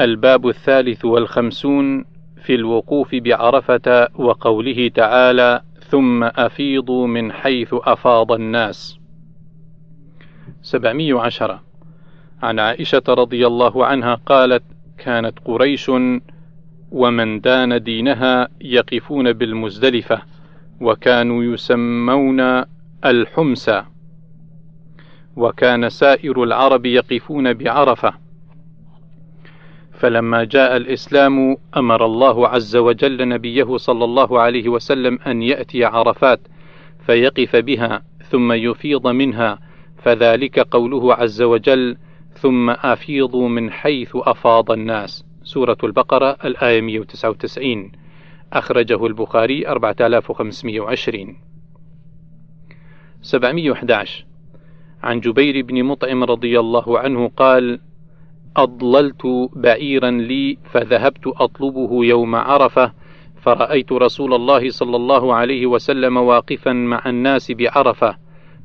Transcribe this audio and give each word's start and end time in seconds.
الباب 0.00 0.48
الثالث 0.48 1.04
والخمسون 1.04 2.04
في 2.44 2.54
الوقوف 2.54 3.14
بعرفة 3.14 4.08
وقوله 4.14 4.88
تعالى: 4.88 5.62
ثم 5.88 6.24
أفيضوا 6.24 7.06
من 7.06 7.32
حيث 7.32 7.68
أفاض 7.72 8.32
الناس. 8.32 8.98
710 10.62 11.62
عن 12.42 12.58
عائشة 12.58 13.02
رضي 13.08 13.46
الله 13.46 13.86
عنها 13.86 14.14
قالت: 14.14 14.62
كانت 14.98 15.38
قريش 15.44 15.90
ومن 16.90 17.40
دان 17.40 17.82
دينها 17.82 18.48
يقفون 18.60 19.32
بالمزدلفة، 19.32 20.22
وكانوا 20.80 21.44
يسمون 21.44 22.64
الحمسى، 23.04 23.84
وكان 25.36 25.88
سائر 25.88 26.42
العرب 26.42 26.86
يقفون 26.86 27.52
بعرفة، 27.52 28.21
فلما 30.02 30.44
جاء 30.44 30.76
الإسلام 30.76 31.56
أمر 31.76 32.06
الله 32.06 32.48
عز 32.48 32.76
وجل 32.76 33.28
نبيه 33.28 33.76
صلى 33.76 34.04
الله 34.04 34.40
عليه 34.40 34.68
وسلم 34.68 35.18
أن 35.26 35.42
يأتي 35.42 35.84
عرفات 35.84 36.40
فيقف 37.06 37.56
بها 37.56 38.02
ثم 38.30 38.52
يفيض 38.52 39.06
منها 39.06 39.58
فذلك 39.96 40.58
قوله 40.58 41.14
عز 41.14 41.42
وجل 41.42 41.96
ثم 42.32 42.70
أفيضوا 42.70 43.48
من 43.48 43.70
حيث 43.70 44.10
أفاض 44.14 44.70
الناس 44.70 45.24
سورة 45.44 45.78
البقرة 45.84 46.36
الآية 46.44 46.80
199 46.80 47.92
أخرجه 48.52 49.06
البخاري 49.06 49.68
4520 49.68 51.36
711 53.22 54.24
عن 55.02 55.20
جبير 55.20 55.64
بن 55.64 55.84
مطعم 55.84 56.24
رضي 56.24 56.60
الله 56.60 56.98
عنه 56.98 57.28
قال 57.28 57.80
أضللت 58.56 59.26
بعيرا 59.56 60.10
لي 60.10 60.58
فذهبت 60.64 61.26
أطلبه 61.26 62.04
يوم 62.04 62.34
عرفة 62.34 62.92
فرأيت 63.42 63.92
رسول 63.92 64.34
الله 64.34 64.70
صلى 64.70 64.96
الله 64.96 65.34
عليه 65.34 65.66
وسلم 65.66 66.16
واقفا 66.16 66.72
مع 66.72 67.02
الناس 67.06 67.52
بعرفة 67.52 68.16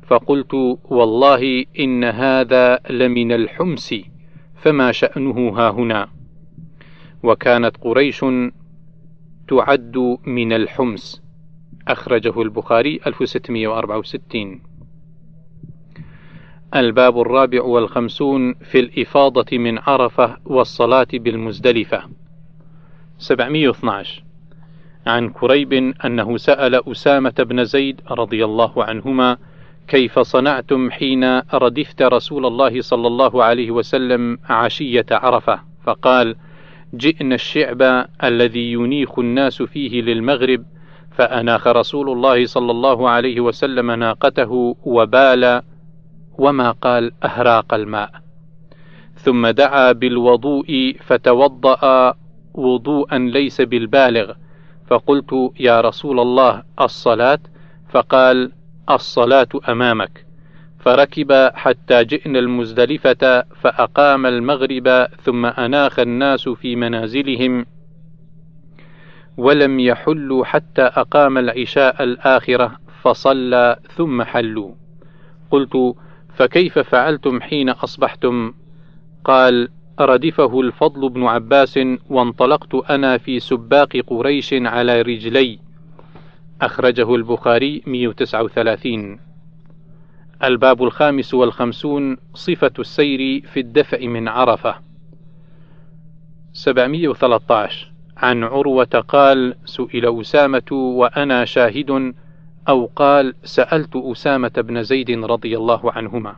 فقلت 0.06 0.54
والله 0.84 1.64
إن 1.78 2.04
هذا 2.04 2.80
لمن 2.90 3.32
الحمس 3.32 3.94
فما 4.56 4.92
شأنه 4.92 5.48
ها 5.48 5.70
هنا؟ 5.70 6.08
وكانت 7.22 7.76
قريش 7.76 8.24
تعد 9.48 10.18
من 10.26 10.52
الحمس. 10.52 11.22
أخرجه 11.88 12.42
البخاري 12.42 13.00
1664 13.06 14.67
الباب 16.76 17.20
الرابع 17.20 17.62
والخمسون 17.62 18.54
في 18.54 18.80
الإفاضة 18.80 19.58
من 19.58 19.78
عرفة 19.78 20.36
والصلاة 20.44 21.06
بالمزدلفة. 21.12 22.02
712 23.18 24.22
عن 25.06 25.28
كريب 25.30 25.72
أنه 26.04 26.36
سأل 26.36 26.90
أسامة 26.90 27.34
بن 27.38 27.64
زيد 27.64 28.00
رضي 28.10 28.44
الله 28.44 28.84
عنهما 28.84 29.36
كيف 29.88 30.18
صنعتم 30.18 30.90
حين 30.90 31.38
ردفت 31.54 32.02
رسول 32.02 32.46
الله 32.46 32.80
صلى 32.80 33.06
الله 33.06 33.44
عليه 33.44 33.70
وسلم 33.70 34.38
عشية 34.50 35.06
عرفة؟ 35.10 35.60
فقال 35.84 36.36
جئنا 36.94 37.34
الشعب 37.34 38.06
الذي 38.24 38.72
ينيخ 38.72 39.18
الناس 39.18 39.62
فيه 39.62 40.02
للمغرب 40.02 40.64
فأناخ 41.10 41.66
رسول 41.66 42.10
الله 42.10 42.46
صلى 42.46 42.70
الله 42.70 43.08
عليه 43.08 43.40
وسلم 43.40 43.90
ناقته 43.90 44.76
وبال 44.84 45.62
وما 46.38 46.70
قال 46.70 47.12
أهراق 47.24 47.74
الماء. 47.74 48.10
ثم 49.14 49.46
دعا 49.46 49.92
بالوضوء 49.92 50.96
فتوضأ 51.00 52.14
وضوءا 52.54 53.18
ليس 53.18 53.60
بالبالغ. 53.60 54.32
فقلت 54.86 55.52
يا 55.60 55.80
رسول 55.80 56.20
الله 56.20 56.62
الصلاة؟ 56.80 57.38
فقال 57.90 58.52
الصلاة 58.90 59.48
أمامك. 59.68 60.26
فركب 60.80 61.50
حتى 61.54 62.04
جئنا 62.04 62.38
المزدلفة 62.38 63.42
فأقام 63.42 64.26
المغرب 64.26 65.06
ثم 65.22 65.46
أناخ 65.46 65.98
الناس 65.98 66.48
في 66.48 66.76
منازلهم 66.76 67.66
ولم 69.36 69.80
يحلوا 69.80 70.44
حتى 70.44 70.82
أقام 70.82 71.38
العشاء 71.38 72.04
الآخرة 72.04 72.72
فصلى 73.02 73.76
ثم 73.96 74.22
حلوا. 74.22 74.70
قلت 75.50 75.94
فكيف 76.38 76.78
فعلتم 76.78 77.40
حين 77.40 77.68
أصبحتم؟ 77.68 78.52
قال 79.24 79.68
ردفه 80.00 80.60
الفضل 80.60 81.08
بن 81.08 81.24
عباس 81.24 81.78
وانطلقت 82.10 82.74
أنا 82.74 83.18
في 83.18 83.40
سباق 83.40 83.96
قريش 84.06 84.54
على 84.54 85.02
رجلي. 85.02 85.58
أخرجه 86.62 87.14
البخاري 87.14 87.82
139 87.86 89.20
الباب 90.44 90.82
الخامس 90.82 91.34
والخمسون 91.34 92.16
صفة 92.34 92.72
السير 92.78 93.42
في 93.52 93.60
الدفع 93.60 94.06
من 94.06 94.28
عرفة. 94.28 94.74
713 96.52 97.92
عن 98.16 98.44
عروة 98.44 99.04
قال 99.08 99.54
سئل 99.64 100.20
أسامة 100.20 100.72
وأنا 100.72 101.44
شاهد 101.44 102.14
أو 102.68 102.90
قال 102.96 103.34
سألت 103.44 103.96
أسامة 103.96 104.52
بن 104.56 104.82
زيد 104.82 105.10
رضي 105.10 105.56
الله 105.56 105.92
عنهما. 105.92 106.36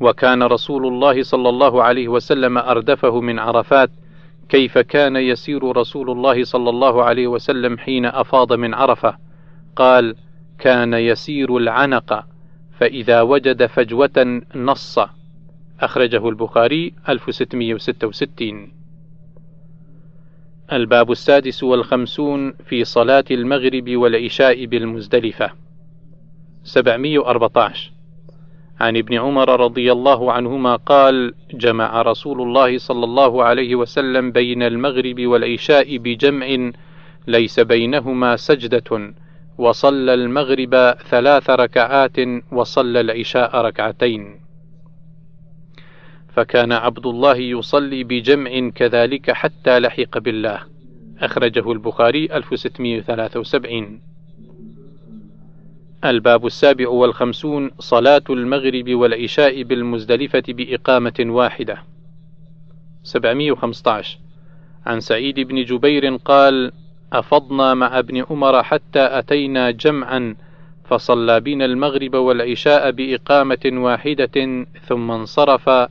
وكان 0.00 0.42
رسول 0.42 0.86
الله 0.86 1.22
صلى 1.22 1.48
الله 1.48 1.82
عليه 1.82 2.08
وسلم 2.08 2.58
أردفه 2.58 3.20
من 3.20 3.38
عرفات 3.38 3.90
كيف 4.48 4.78
كان 4.78 5.16
يسير 5.16 5.76
رسول 5.76 6.10
الله 6.10 6.44
صلى 6.44 6.70
الله 6.70 7.04
عليه 7.04 7.26
وسلم 7.26 7.78
حين 7.78 8.06
أفاض 8.06 8.52
من 8.52 8.74
عرفة. 8.74 9.16
قال 9.76 10.16
كان 10.58 10.94
يسير 10.94 11.56
العنق 11.56 12.24
فإذا 12.78 13.22
وجد 13.22 13.66
فجوة 13.66 14.42
نص. 14.54 14.98
أخرجه 15.80 16.28
البخاري 16.28 16.94
1666 17.08 18.79
الباب 20.72 21.10
السادس 21.10 21.62
والخمسون 21.62 22.52
في 22.52 22.84
صلاة 22.84 23.24
المغرب 23.30 23.90
والعشاء 23.96 24.64
بالمزدلفة. 24.66 25.50
714 26.64 27.92
عن 28.80 28.96
ابن 28.96 29.14
عمر 29.14 29.60
رضي 29.60 29.92
الله 29.92 30.32
عنهما 30.32 30.76
قال 30.76 31.34
جمع 31.54 32.02
رسول 32.02 32.42
الله 32.42 32.78
صلى 32.78 33.04
الله 33.04 33.44
عليه 33.44 33.74
وسلم 33.74 34.32
بين 34.32 34.62
المغرب 34.62 35.20
والعشاء 35.20 35.96
بجمع 35.96 36.70
ليس 37.26 37.60
بينهما 37.60 38.36
سجدة 38.36 39.14
وصلى 39.58 40.14
المغرب 40.14 40.94
ثلاث 41.10 41.50
ركعات 41.50 42.16
وصلى 42.52 43.00
العشاء 43.00 43.56
ركعتين. 43.56 44.49
فكان 46.40 46.72
عبد 46.72 47.06
الله 47.06 47.36
يصلي 47.36 48.04
بجمع 48.04 48.68
كذلك 48.68 49.30
حتى 49.30 49.78
لحق 49.78 50.18
بالله. 50.18 50.60
أخرجه 51.18 51.72
البخاري 51.72 52.36
1673 52.36 54.00
الباب 56.04 56.46
السابع 56.46 56.88
والخمسون 56.88 57.70
صلاة 57.78 58.22
المغرب 58.30 58.90
والعشاء 58.90 59.62
بالمزدلفة 59.62 60.42
بإقامة 60.48 61.14
واحدة. 61.20 61.82
715 63.02 64.18
عن 64.86 65.00
سعيد 65.00 65.40
بن 65.40 65.64
جبير 65.64 66.16
قال 66.16 66.72
أفضنا 67.12 67.74
مع 67.74 67.98
ابن 67.98 68.24
عمر 68.30 68.62
حتى 68.62 69.00
أتينا 69.18 69.70
جمعا 69.70 70.36
فصلى 70.84 71.40
بنا 71.40 71.64
المغرب 71.64 72.14
والعشاء 72.14 72.90
بإقامة 72.90 73.70
واحدة 73.72 74.66
ثم 74.88 75.10
انصرف 75.10 75.90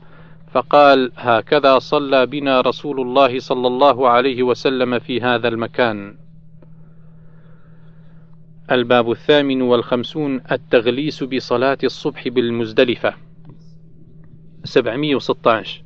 فقال 0.52 1.12
هكذا 1.16 1.78
صلى 1.78 2.26
بنا 2.26 2.60
رسول 2.60 3.00
الله 3.00 3.38
صلى 3.38 3.66
الله 3.66 4.08
عليه 4.08 4.42
وسلم 4.42 4.98
في 4.98 5.20
هذا 5.20 5.48
المكان. 5.48 6.16
الباب 8.70 9.10
الثامن 9.10 9.62
والخمسون 9.62 10.40
التغليس 10.52 11.24
بصلاة 11.24 11.78
الصبح 11.84 12.28
بالمزدلفة. 12.28 13.14
716 14.64 15.82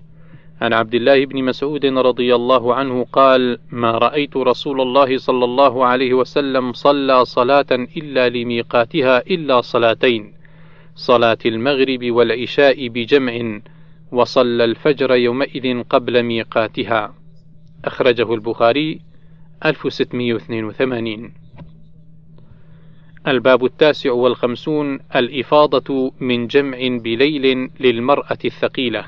عن 0.61 0.73
عبد 0.73 0.95
الله 0.95 1.27
بن 1.27 1.45
مسعود 1.45 1.87
رضي 1.87 2.35
الله 2.35 2.75
عنه 2.75 3.07
قال 3.13 3.59
ما 3.71 3.91
رأيت 3.91 4.37
رسول 4.37 4.81
الله 4.81 5.19
صلى 5.19 5.45
الله 5.45 5.87
عليه 5.87 6.15
وسلم 6.15 6.73
صلى 6.73 7.25
صلاة 7.25 7.67
إلا 7.73 8.29
لميقاتها 8.29 9.19
إلا 9.19 9.61
صلاتين 9.61 10.35
صلاة 10.95 11.39
المغرب 11.47 12.11
والعشاء 12.11 12.89
بجمع 12.89 13.61
وصلى 14.13 14.65
الفجر 14.65 15.15
يومئذ 15.15 15.83
قبل 15.83 16.23
ميقاتها. 16.23 17.15
أخرجه 17.85 18.35
البخاري 18.35 19.01
1682 19.65 21.33
الباب 23.29 23.65
التاسع 23.65 24.13
والخمسون 24.13 24.99
الإفاضة 25.17 26.13
من 26.21 26.47
جمع 26.47 26.79
بليل 26.81 27.71
للمرأة 27.81 28.39
الثقيلة. 28.45 29.05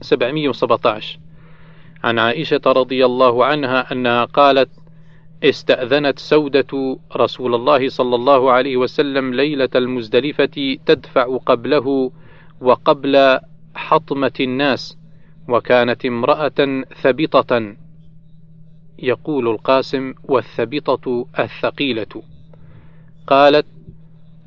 717 0.00 1.18
عن 2.04 2.18
عائشة 2.18 2.60
رضي 2.66 3.04
الله 3.04 3.44
عنها 3.44 3.92
أنها 3.92 4.24
قالت 4.24 4.70
استأذنت 5.44 6.18
سودة 6.18 6.98
رسول 7.16 7.54
الله 7.54 7.88
صلى 7.88 8.14
الله 8.14 8.52
عليه 8.52 8.76
وسلم 8.76 9.34
ليلة 9.34 9.68
المزدلفة 9.74 10.76
تدفع 10.86 11.36
قبله 11.36 12.10
وقبل 12.64 13.38
حطمة 13.74 14.32
الناس 14.40 14.98
وكانت 15.48 16.06
امرأة 16.06 16.84
ثبطة 17.02 17.74
يقول 18.98 19.48
القاسم 19.48 20.14
والثبطة 20.24 21.26
الثقيلة. 21.38 22.22
قالت 23.26 23.66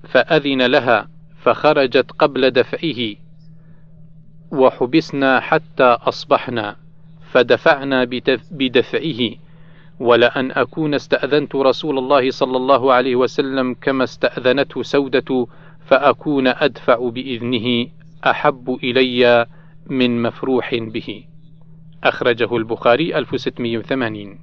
فأذن 0.04 0.62
لها 0.62 1.10
فخرجت 1.42 2.12
قبل 2.12 2.52
دفعه 2.52 3.16
وحبسنا 4.52 5.40
حتى 5.40 5.84
أصبحنا 5.84 6.76
فدفعنا 7.32 8.04
بدفعه 8.52 9.30
ولأن 10.00 10.52
أكون 10.52 10.94
استأذنت 10.94 11.56
رسول 11.56 11.98
الله 11.98 12.32
صلى 12.32 12.58
الله 12.58 12.94
عليه 12.94 13.16
وسلم 13.16 13.74
كما 13.82 14.04
استأذنته 14.04 14.84
سودة 14.84 15.48
فأكون 15.86 16.48
أدفع 16.48 17.10
بإذنه. 17.10 17.88
أحب 18.26 18.78
إلي 18.84 19.46
من 19.90 20.22
مفروح 20.22 20.76
به. 20.76 21.24
أخرجه 22.04 22.58
البخاري 22.58 23.18
1680 23.18 24.40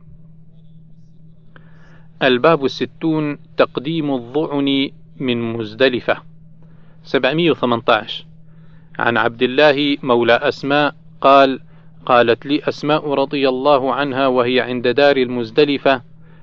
الباب 2.23 2.65
الستون 2.65 3.38
تقديم 3.56 4.11
الظعن 4.11 4.88
من 5.21 5.53
مزدلفة. 5.53 6.17
718 7.05 8.26
عن 8.99 9.17
عبد 9.17 9.43
الله 9.43 9.97
مولى 10.03 10.32
أسماء 10.32 10.94
قال 11.20 11.61
قالت 12.06 12.47
لي 12.47 12.61
أسماء 12.69 13.15
رضي 13.15 13.49
الله 13.49 13.94
عنها 13.94 14.27
وهي 14.27 14.61
عند 14.61 14.88
دار 14.88 15.17
المزدلفة 15.17 16.03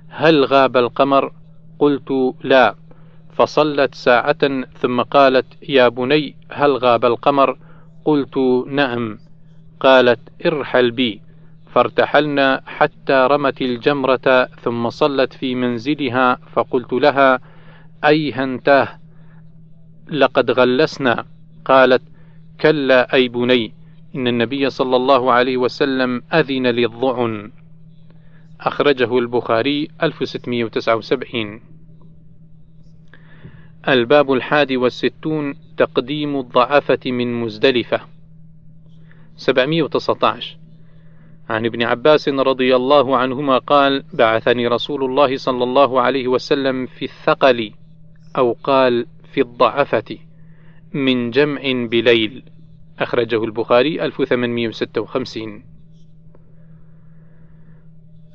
هل 0.10 0.46
غاب 0.46 0.78
القمر؟ 0.78 1.34
قلت 1.80 2.36
لا. 2.44 2.76
فصلت 3.34 3.96
ساعة 3.96 4.64
ثم 4.78 5.02
قالت 5.02 5.46
يا 5.70 5.88
بني 5.88 6.36
هل 6.52 6.72
غاب 6.78 7.06
القمر؟ 7.06 7.58
قلت 8.06 8.38
نعم. 8.68 9.18
قالت 9.80 10.20
ارحل 10.46 10.92
بي. 10.92 11.22
فارتحلنا 11.74 12.62
حتى 12.66 13.28
رمت 13.32 13.62
الجمرة 13.62 14.46
ثم 14.46 14.90
صلت 14.90 15.34
في 15.34 15.56
منزلها 15.56 16.36
فقلت 16.54 16.94
لها 16.94 17.40
أيهنتاه 18.06 18.88
لقد 20.12 20.52
غلسنا. 20.52 21.26
قالت 21.66 22.02
كلا 22.62 23.14
أي 23.14 23.28
بني 23.28 23.74
إن 24.16 24.28
النبي 24.28 24.70
صلى 24.70 24.96
الله 24.96 25.32
عليه 25.32 25.58
وسلم 25.58 26.22
أذن 26.34 26.68
للضعن. 26.68 27.52
أخرجه 28.62 29.18
البخاري 29.18 29.88
1679 30.04 31.71
الباب 33.88 34.32
الحادي 34.32 34.78
والستون 34.78 35.56
تقديم 35.78 36.40
الضعفة 36.40 37.00
من 37.06 37.42
مزدلفة. 37.42 38.02
719 39.36 40.58
عن 41.50 41.66
ابن 41.66 41.84
عباس 41.84 42.30
رضي 42.30 42.76
الله 42.76 43.18
عنهما 43.18 43.58
قال 43.58 44.04
بعثني 44.14 44.68
رسول 44.68 45.04
الله 45.04 45.38
صلى 45.38 45.64
الله 45.64 46.02
عليه 46.02 46.28
وسلم 46.28 46.86
في 46.86 47.06
الثقل 47.06 47.72
أو 48.38 48.56
قال 48.64 49.06
في 49.34 49.42
الضعفة 49.42 50.18
من 50.94 51.32
جمع 51.32 51.62
بليل. 51.66 52.44
أخرجه 53.00 53.44
البخاري 53.44 54.06
1856 54.06 55.64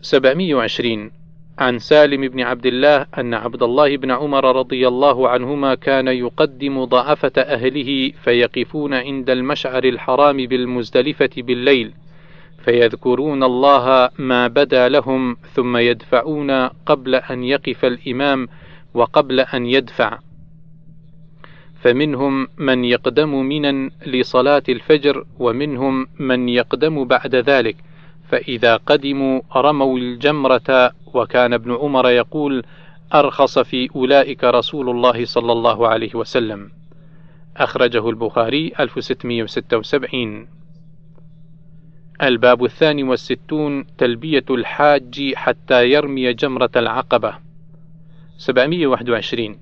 720 0.01 1.11
عن 1.59 1.79
سالم 1.79 2.29
بن 2.29 2.41
عبد 2.41 2.67
الله 2.67 3.07
أن 3.19 3.35
عبد 3.35 3.63
الله 3.63 3.97
بن 3.97 4.11
عمر 4.11 4.57
رضي 4.57 4.89
الله 4.89 5.29
عنهما 5.29 5.75
كان 5.75 6.09
يقدم 6.09 6.85
ضعفة 6.85 7.33
أهله 7.39 8.13
فيقفون 8.25 8.95
عند 8.95 9.31
المشعر 9.31 9.85
الحرام 9.85 10.37
بالمزدلفة 10.37 11.31
بالليل 11.37 11.93
فيذكرون 12.65 13.43
الله 13.43 14.11
ما 14.19 14.49
بدا 14.49 14.89
لهم 14.89 15.37
ثم 15.55 15.77
يدفعون 15.77 16.51
قبل 16.67 17.15
أن 17.15 17.45
يقف 17.45 17.85
الإمام 17.85 18.49
وقبل 18.95 19.41
أن 19.41 19.67
يدفع. 19.67 20.19
فمنهم 21.81 22.49
من 22.59 22.85
يقدم 22.85 23.47
منا 23.47 23.91
لصلاة 24.07 24.63
الفجر 24.69 25.25
ومنهم 25.39 26.07
من 26.19 26.49
يقدم 26.49 27.05
بعد 27.05 27.35
ذلك. 27.35 27.77
فإذا 28.29 28.77
قدموا 28.77 29.41
رموا 29.57 29.99
الجمرة. 29.99 30.93
وكان 31.15 31.53
ابن 31.53 31.75
عمر 31.75 32.11
يقول 32.11 32.65
أرخص 33.15 33.59
في 33.59 33.89
أولئك 33.97 34.45
رسول 34.45 34.91
الله 34.91 35.25
صلى 35.25 35.53
الله 35.53 35.89
عليه 35.89 36.15
وسلم. 36.15 36.71
أخرجه 37.57 38.09
البخاري 38.09 38.73
1676 38.81 40.49
الباب 42.23 42.65
الثاني 42.65 43.03
والستون 43.03 43.87
تلبية 43.99 44.45
الحاج 44.51 45.33
حتى 45.35 45.91
يرمي 45.91 46.33
جمرة 46.33 46.71
العقبة. 46.77 47.35
721 48.39 49.59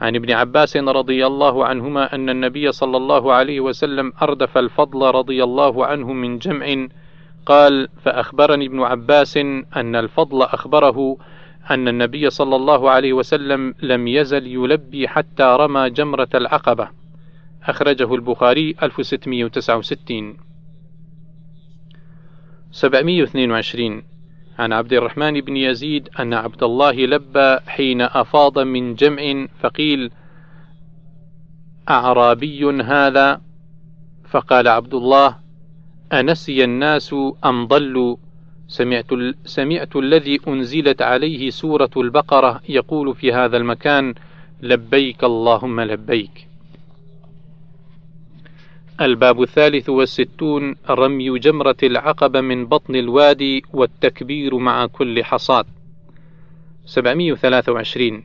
عن 0.00 0.16
ابن 0.16 0.30
عباس 0.30 0.76
رضي 0.76 1.26
الله 1.26 1.64
عنهما 1.64 2.14
أن 2.14 2.30
النبي 2.30 2.72
صلى 2.72 2.96
الله 2.96 3.32
عليه 3.32 3.60
وسلم 3.60 4.12
أردف 4.22 4.58
الفضل 4.58 5.14
رضي 5.14 5.44
الله 5.44 5.86
عنه 5.86 6.12
من 6.12 6.38
جمع 6.38 6.88
قال 7.48 7.88
فأخبرني 8.04 8.66
ابن 8.66 8.80
عباس 8.80 9.36
أن 9.76 9.96
الفضل 9.96 10.42
أخبره 10.42 11.16
أن 11.70 11.88
النبي 11.88 12.30
صلى 12.30 12.56
الله 12.56 12.90
عليه 12.90 13.12
وسلم 13.12 13.74
لم 13.82 14.08
يزل 14.08 14.46
يلبي 14.46 15.08
حتى 15.08 15.56
رمى 15.60 15.90
جمرة 15.90 16.28
العقبة. 16.34 16.88
أخرجه 17.64 18.14
البخاري 18.14 18.74
1669 18.82 20.36
722 22.70 24.02
عن 24.58 24.72
عبد 24.72 24.92
الرحمن 24.92 25.40
بن 25.40 25.56
يزيد 25.56 26.08
أن 26.20 26.34
عبد 26.34 26.62
الله 26.62 26.92
لبى 26.92 27.58
حين 27.66 28.02
أفاض 28.02 28.58
من 28.58 28.94
جمع 28.94 29.46
فقيل 29.60 30.10
أعرابي 31.88 32.64
هذا؟ 32.82 33.40
فقال 34.30 34.68
عبد 34.68 34.94
الله 34.94 35.47
أنسي 36.12 36.64
الناس 36.64 37.14
أم 37.44 37.66
ضلوا؟ 37.66 38.16
سمعت, 38.68 39.06
سمعت 39.44 39.96
الذي 39.96 40.40
أنزلت 40.48 41.02
عليه 41.02 41.50
سورة 41.50 41.90
البقرة 41.96 42.60
يقول 42.68 43.14
في 43.14 43.32
هذا 43.32 43.56
المكان 43.56 44.14
لبيك 44.62 45.24
اللهم 45.24 45.80
لبيك. 45.80 46.48
الباب 49.00 49.42
الثالث 49.42 49.88
والستون 49.88 50.76
رمي 50.90 51.38
جمرة 51.38 51.76
العقبة 51.82 52.40
من 52.40 52.66
بطن 52.66 52.96
الوادي 52.96 53.62
والتكبير 53.72 54.58
مع 54.58 54.86
كل 54.86 55.24
حصاد. 55.24 55.66
723 56.86 58.22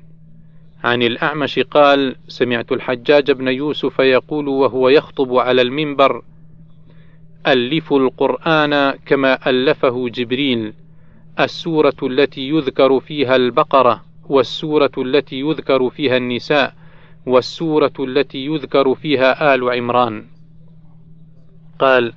عن 0.84 1.04
الأعمش 1.04 1.60
قال 1.60 2.16
سمعت 2.28 2.72
الحجاج 2.72 3.32
بن 3.32 3.48
يوسف 3.48 4.00
يقول 4.00 4.48
وهو 4.48 4.90
يخطب 4.90 5.36
على 5.36 5.62
المنبر 5.62 6.22
ألفوا 7.48 8.00
القرآن 8.00 8.92
كما 9.06 9.50
ألفه 9.50 10.10
جبريل 10.10 10.74
السورة 11.40 11.96
التي 12.04 12.50
يذكر 12.50 13.00
فيها 13.00 13.36
البقرة 13.36 14.04
والسورة 14.30 14.92
التي 14.98 15.40
يذكر 15.40 15.90
فيها 15.90 16.18
النساء 16.18 16.74
والسورة 17.26 17.94
التي 18.00 18.46
يذكر 18.46 18.96
فيها 18.96 19.56
آل 19.56 19.70
عمران. 19.70 20.26
قال 21.80 22.14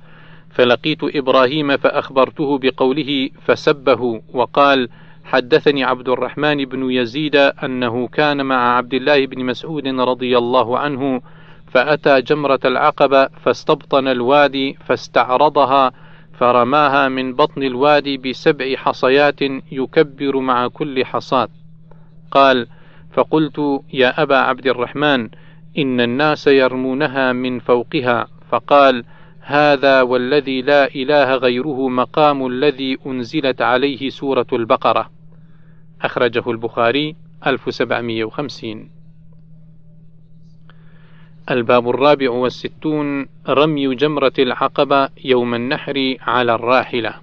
فلقيت 0.49 0.99
إبراهيم 1.03 1.77
فأخبرته 1.77 2.57
بقوله 2.57 3.29
فسبه 3.45 4.21
وقال 4.33 4.89
حدثني 5.23 5.83
عبد 5.83 6.09
الرحمن 6.09 6.65
بن 6.65 6.91
يزيد 6.91 7.35
أنه 7.35 8.07
كان 8.07 8.45
مع 8.45 8.77
عبد 8.77 8.93
الله 8.93 9.25
بن 9.25 9.45
مسعود 9.45 9.87
رضي 9.87 10.37
الله 10.37 10.77
عنه 10.79 11.21
فأتى 11.67 12.21
جمرة 12.21 12.59
العقبة 12.65 13.27
فاستبطن 13.27 14.07
الوادي 14.07 14.77
فاستعرضها 14.85 15.91
فرماها 16.33 17.07
من 17.07 17.33
بطن 17.33 17.63
الوادي 17.63 18.17
بسبع 18.17 18.75
حصيات 18.75 19.41
يكبر 19.71 20.39
مع 20.39 20.67
كل 20.67 21.05
حصاة. 21.05 21.47
قال 22.31 22.67
فقلت 23.13 23.81
يا 23.93 24.23
أبا 24.23 24.37
عبد 24.37 24.67
الرحمن 24.67 25.29
إن 25.77 26.01
الناس 26.01 26.47
يرمونها 26.47 27.33
من 27.33 27.59
فوقها. 27.59 28.27
فقال 28.51 29.03
هذا 29.41 30.01
والذي 30.01 30.61
لا 30.61 30.95
إله 30.95 31.35
غيره 31.35 31.89
مقام 31.89 32.47
الذي 32.47 32.97
أنزلت 33.05 33.61
عليه 33.61 34.09
سورة 34.09 34.47
البقرة. 34.53 35.09
أخرجه 36.01 36.51
البخاري 36.51 37.15
1750 37.47 38.96
الباب 41.51 41.89
الرابع 41.89 42.29
والستون 42.29 43.25
رمي 43.49 43.95
جمرة 43.95 44.33
العقبة 44.39 45.09
يوم 45.25 45.55
النحر 45.55 46.15
على 46.21 46.55
الراحلة. 46.55 47.13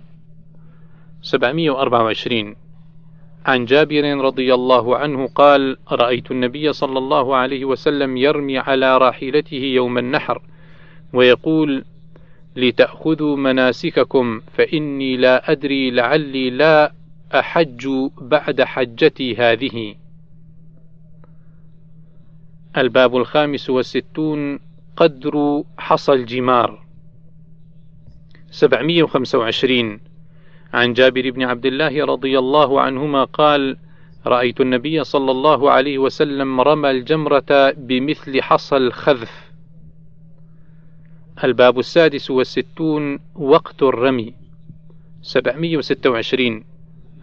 724 1.23 2.57
عن 3.47 3.65
جابر 3.65 4.17
رضي 4.21 4.55
الله 4.55 4.97
عنه 4.97 5.27
قال 5.27 5.77
رأيت 5.93 6.31
النبي 6.31 6.73
صلى 6.73 6.99
الله 6.99 7.37
عليه 7.37 7.65
وسلم 7.65 8.17
يرمي 8.17 8.59
على 8.59 8.99
راحلته 8.99 9.57
يوم 9.57 9.99
النحر 9.99 10.43
ويقول 11.13 11.85
لتأخذوا 12.57 13.37
مناسككم 13.37 14.41
فإني 14.53 15.17
لا 15.17 15.53
أدري 15.53 15.91
لعلي 15.91 16.51
لا 16.51 16.93
أحج 17.35 17.89
بعد 18.21 18.63
حجتي 18.63 19.37
هذه. 19.37 19.95
الباب 22.77 23.17
الخامس 23.17 23.71
والستون 23.71 24.59
قدر 24.97 25.65
حصى 25.79 26.13
الجمار. 26.13 26.85
725 28.51 30.01
عن 30.75 30.93
جابر 30.93 31.31
بن 31.31 31.43
عبد 31.43 31.67
الله 31.67 32.05
رضي 32.05 32.39
الله 32.39 32.81
عنهما 32.81 33.25
قال 33.25 33.77
رأيت 34.27 34.61
النبي 34.61 35.05
صلى 35.05 35.31
الله 35.31 35.71
عليه 35.71 35.99
وسلم 35.99 36.61
رمى 36.61 36.91
الجمرة 36.91 37.71
بمثل 37.71 38.43
حصى 38.43 38.77
الخذف. 38.77 39.53
الباب 41.45 41.79
السادس 41.79 42.31
والستون 42.31 43.19
وقت 43.35 43.83
الرمي. 43.83 44.35
726 45.23 46.65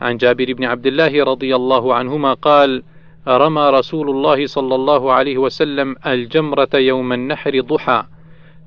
عن 0.01 0.17
جابر 0.17 0.53
بن 0.53 0.63
عبد 0.63 0.85
الله 0.85 1.23
رضي 1.23 1.55
الله 1.55 1.95
عنهما 1.95 2.33
قال 2.33 2.83
رمى 3.27 3.69
رسول 3.69 4.09
الله 4.09 4.47
صلى 4.47 4.75
الله 4.75 5.13
عليه 5.13 5.37
وسلم 5.37 5.95
الجمرة 6.05 6.69
يوم 6.73 7.13
النحر 7.13 7.61
ضحى 7.61 8.03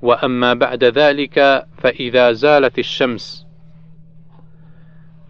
وأما 0.02 0.54
بعد 0.54 0.84
ذلك 0.84 1.66
فإذا 1.78 2.32
زالت 2.32 2.78
الشمس. 2.78 3.46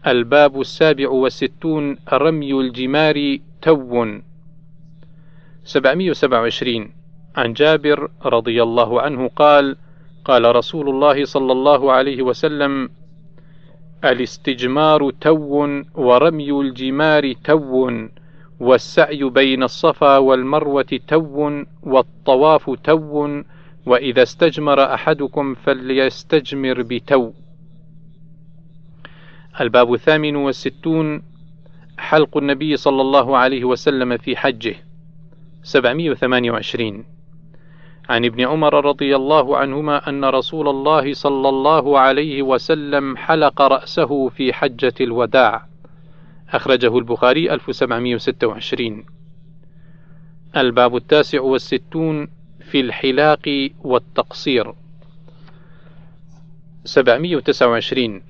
الباب 0.06 0.60
السابع 0.60 1.08
والستون 1.08 1.96
رمي 2.12 2.52
الجمار 2.52 3.38
تو. 3.62 4.20
727 5.64 6.92
عن 7.36 7.52
جابر 7.52 8.10
رضي 8.24 8.62
الله 8.62 9.00
عنه 9.00 9.28
قال 9.28 9.76
قال 10.24 10.56
رسول 10.56 10.88
الله 10.88 11.24
صلى 11.24 11.52
الله 11.52 11.92
عليه 11.92 12.22
وسلم 12.22 12.90
الاستجمار 14.04 15.10
تو 15.10 15.78
ورمي 15.94 16.50
الجمار 16.60 17.32
تو. 17.32 17.90
والسعي 18.64 19.24
بين 19.24 19.62
الصفا 19.62 20.16
والمروة 20.18 21.00
تو 21.08 21.62
والطواف 21.82 22.70
تو 22.84 23.42
وإذا 23.86 24.22
استجمر 24.22 24.94
أحدكم 24.94 25.54
فليستجمر 25.54 26.82
بتو. 26.82 27.32
الباب 29.60 29.94
الثامن 29.94 30.36
والستون 30.36 31.22
حلق 31.98 32.36
النبي 32.36 32.76
صلى 32.76 33.00
الله 33.02 33.36
عليه 33.36 33.64
وسلم 33.64 34.16
في 34.16 34.36
حجه 34.36 34.74
728 35.62 37.04
عن 38.08 38.24
ابن 38.24 38.40
عمر 38.40 38.84
رضي 38.84 39.16
الله 39.16 39.56
عنهما 39.56 40.08
أن 40.08 40.24
رسول 40.24 40.68
الله 40.68 41.12
صلى 41.12 41.48
الله 41.48 41.98
عليه 41.98 42.42
وسلم 42.42 43.16
حلق 43.16 43.62
رأسه 43.62 44.28
في 44.28 44.52
حجة 44.52 44.94
الوداع. 45.00 45.73
أخرجه 46.54 46.98
البخاري 46.98 47.54
1726 47.54 49.04
الباب 50.56 50.96
التاسع 50.96 51.40
والستون 51.40 52.28
في 52.70 52.80
الحلاق 52.80 53.70
والتقصير. 53.84 54.72
729 56.84 58.22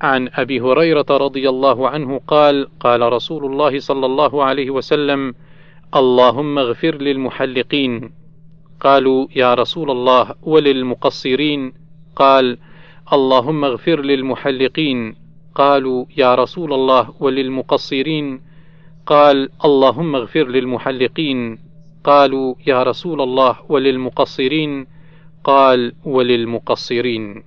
عن 0.00 0.28
أبي 0.32 0.60
هريرة 0.60 1.06
رضي 1.10 1.48
الله 1.48 1.88
عنه 1.88 2.20
قال 2.26 2.68
قال 2.80 3.12
رسول 3.12 3.44
الله 3.44 3.78
صلى 3.78 4.06
الله 4.06 4.44
عليه 4.44 4.70
وسلم 4.70 5.34
اللهم 5.96 6.58
اغفر 6.58 6.94
للمحلقين. 6.94 8.12
قالوا 8.80 9.26
يا 9.36 9.54
رسول 9.54 9.90
الله 9.90 10.34
وللمقصرين. 10.42 11.72
قال 12.16 12.58
اللهم 13.12 13.64
اغفر 13.64 14.00
للمحلقين. 14.00 15.23
قالوا 15.54 16.04
يا 16.16 16.34
رسول 16.34 16.72
الله 16.72 17.14
وللمقصرين. 17.20 18.40
قال 19.06 19.48
اللهم 19.64 20.14
اغفر 20.14 20.48
للمحلقين. 20.48 21.58
قالوا 22.04 22.54
يا 22.66 22.82
رسول 22.82 23.20
الله 23.20 23.56
وللمقصرين. 23.68 24.86
قال 25.44 25.92
وللمقصرين. 26.04 27.42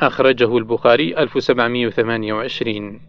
أخرجه 0.00 0.58
البخاري 0.58 1.18
1728 1.18 3.00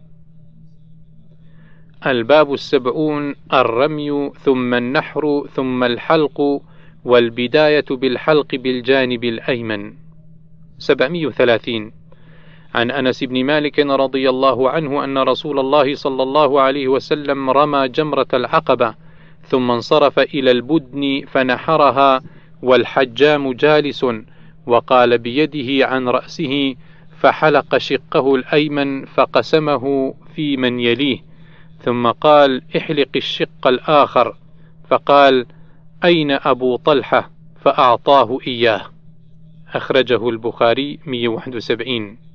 الباب 2.06 2.52
السبعون 2.52 3.34
الرمي 3.52 4.30
ثم 4.30 4.74
النحر 4.74 5.46
ثم 5.52 5.84
الحلق 5.84 6.62
والبداية 7.04 7.84
بالحلق 7.90 8.54
بالجانب 8.54 9.24
الأيمن. 9.24 9.92
730 10.78 11.99
عن 12.74 12.90
أنس 12.90 13.24
بن 13.24 13.44
مالك 13.44 13.78
رضي 13.78 14.30
الله 14.30 14.70
عنه 14.70 15.04
أن 15.04 15.18
رسول 15.18 15.58
الله 15.58 15.94
صلى 15.94 16.22
الله 16.22 16.60
عليه 16.60 16.88
وسلم 16.88 17.50
رمى 17.50 17.88
جمرة 17.88 18.26
العقبة 18.34 18.94
ثم 19.46 19.70
انصرف 19.70 20.18
إلى 20.18 20.50
البدن 20.50 21.22
فنحرها 21.26 22.22
والحجام 22.62 23.52
جالس 23.52 24.06
وقال 24.66 25.18
بيده 25.18 25.86
عن 25.86 26.08
رأسه 26.08 26.74
فحلق 27.20 27.78
شقه 27.78 28.34
الأيمن 28.34 29.04
فقسمه 29.04 30.14
في 30.34 30.56
من 30.56 30.80
يليه 30.80 31.18
ثم 31.82 32.10
قال 32.10 32.62
احلق 32.76 33.08
الشق 33.16 33.66
الآخر 33.66 34.36
فقال 34.88 35.46
أين 36.04 36.30
أبو 36.30 36.76
طلحة؟ 36.76 37.30
فأعطاه 37.64 38.38
إياه 38.46 38.82
أخرجه 39.74 40.28
البخاري 40.28 40.98
171 41.06 42.29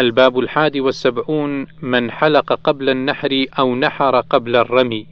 الباب 0.00 0.38
الحادي 0.38 0.80
والسبعون 0.80 1.66
من 1.82 2.10
حلق 2.10 2.52
قبل 2.52 2.90
النحر 2.90 3.44
أو 3.58 3.74
نحر 3.74 4.20
قبل 4.20 4.56
الرمي. 4.56 5.06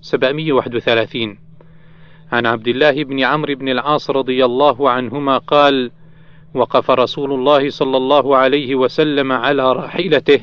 731 0.00 1.38
عن 2.32 2.46
عبد 2.46 2.68
الله 2.68 3.04
بن 3.04 3.20
عمرو 3.20 3.54
بن 3.54 3.68
العاص 3.68 4.10
رضي 4.10 4.44
الله 4.44 4.90
عنهما 4.90 5.38
قال 5.38 5.90
وقف 6.54 6.90
رسول 6.90 7.32
الله 7.32 7.70
صلى 7.70 7.96
الله 7.96 8.36
عليه 8.36 8.74
وسلم 8.74 9.32
على 9.32 9.72
راحلته 9.72 10.40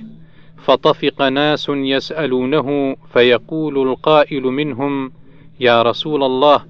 فطفق 0.57 1.21
ناس 1.21 1.69
يسألونه 1.69 2.95
فيقول 3.13 3.89
القائل 3.89 4.43
منهم 4.43 5.11
يا 5.59 5.81
رسول 5.81 6.23
الله 6.23 6.65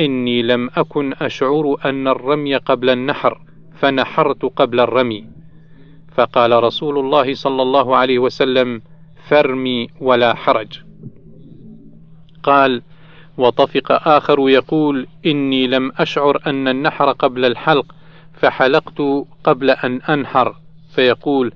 إني 0.00 0.42
لم 0.42 0.70
أكن 0.76 1.12
أشعر 1.12 1.76
أن 1.84 2.08
الرمي 2.08 2.56
قبل 2.56 2.90
النحر 2.90 3.40
فنحرت 3.74 4.44
قبل 4.44 4.80
الرمي. 4.80 5.33
فقال 6.14 6.62
رسول 6.62 6.98
الله 6.98 7.34
صلى 7.34 7.62
الله 7.62 7.96
عليه 7.96 8.18
وسلم 8.18 8.82
فرمي 9.28 9.88
ولا 10.00 10.34
حرج. 10.34 10.80
قال 12.42 12.82
وطفق 13.38 14.08
آخر 14.08 14.48
يقول 14.48 15.06
إني 15.26 15.66
لم 15.66 15.92
أشعر 15.96 16.40
أن 16.46 16.68
النحر 16.68 17.12
قبل 17.12 17.44
الحلق 17.44 17.94
فحلقت 18.32 19.26
قبل 19.44 19.70
أن 19.70 20.00
أنحر. 20.00 20.56
فيقول 20.94 21.52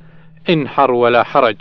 انحر 0.51 0.91
ولا 0.91 1.23
حرج. 1.23 1.57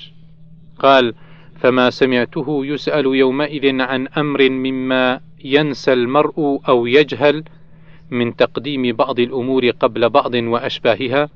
قال 0.79 1.13
فما 1.59 1.89
سمعته 1.89 2.65
يسأل 2.65 3.05
يومئذ 3.05 3.81
عن 3.81 4.07
أمر 4.07 4.49
مما 4.49 5.19
ينسى 5.43 5.93
المرء 5.93 6.59
أو 6.67 6.85
يجهل 6.85 7.43
من 8.11 8.35
تقديم 8.35 8.95
بعض 8.95 9.19
الأمور 9.19 9.69
قبل 9.69 10.09
بعض 10.09 10.35
وأشباهها 10.35 11.29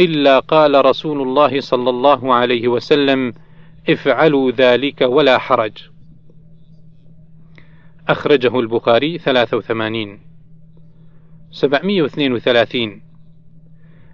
إلا 0.00 0.38
قال 0.38 0.84
رسول 0.84 1.22
الله 1.22 1.60
صلى 1.60 1.90
الله 1.90 2.34
عليه 2.34 2.68
وسلم 2.68 3.32
افعلوا 3.88 4.50
ذلك 4.50 5.00
ولا 5.00 5.38
حرج. 5.38 5.72
أخرجه 8.08 8.60
البخاري 8.60 9.18
83 9.18 10.18
732 11.50 13.02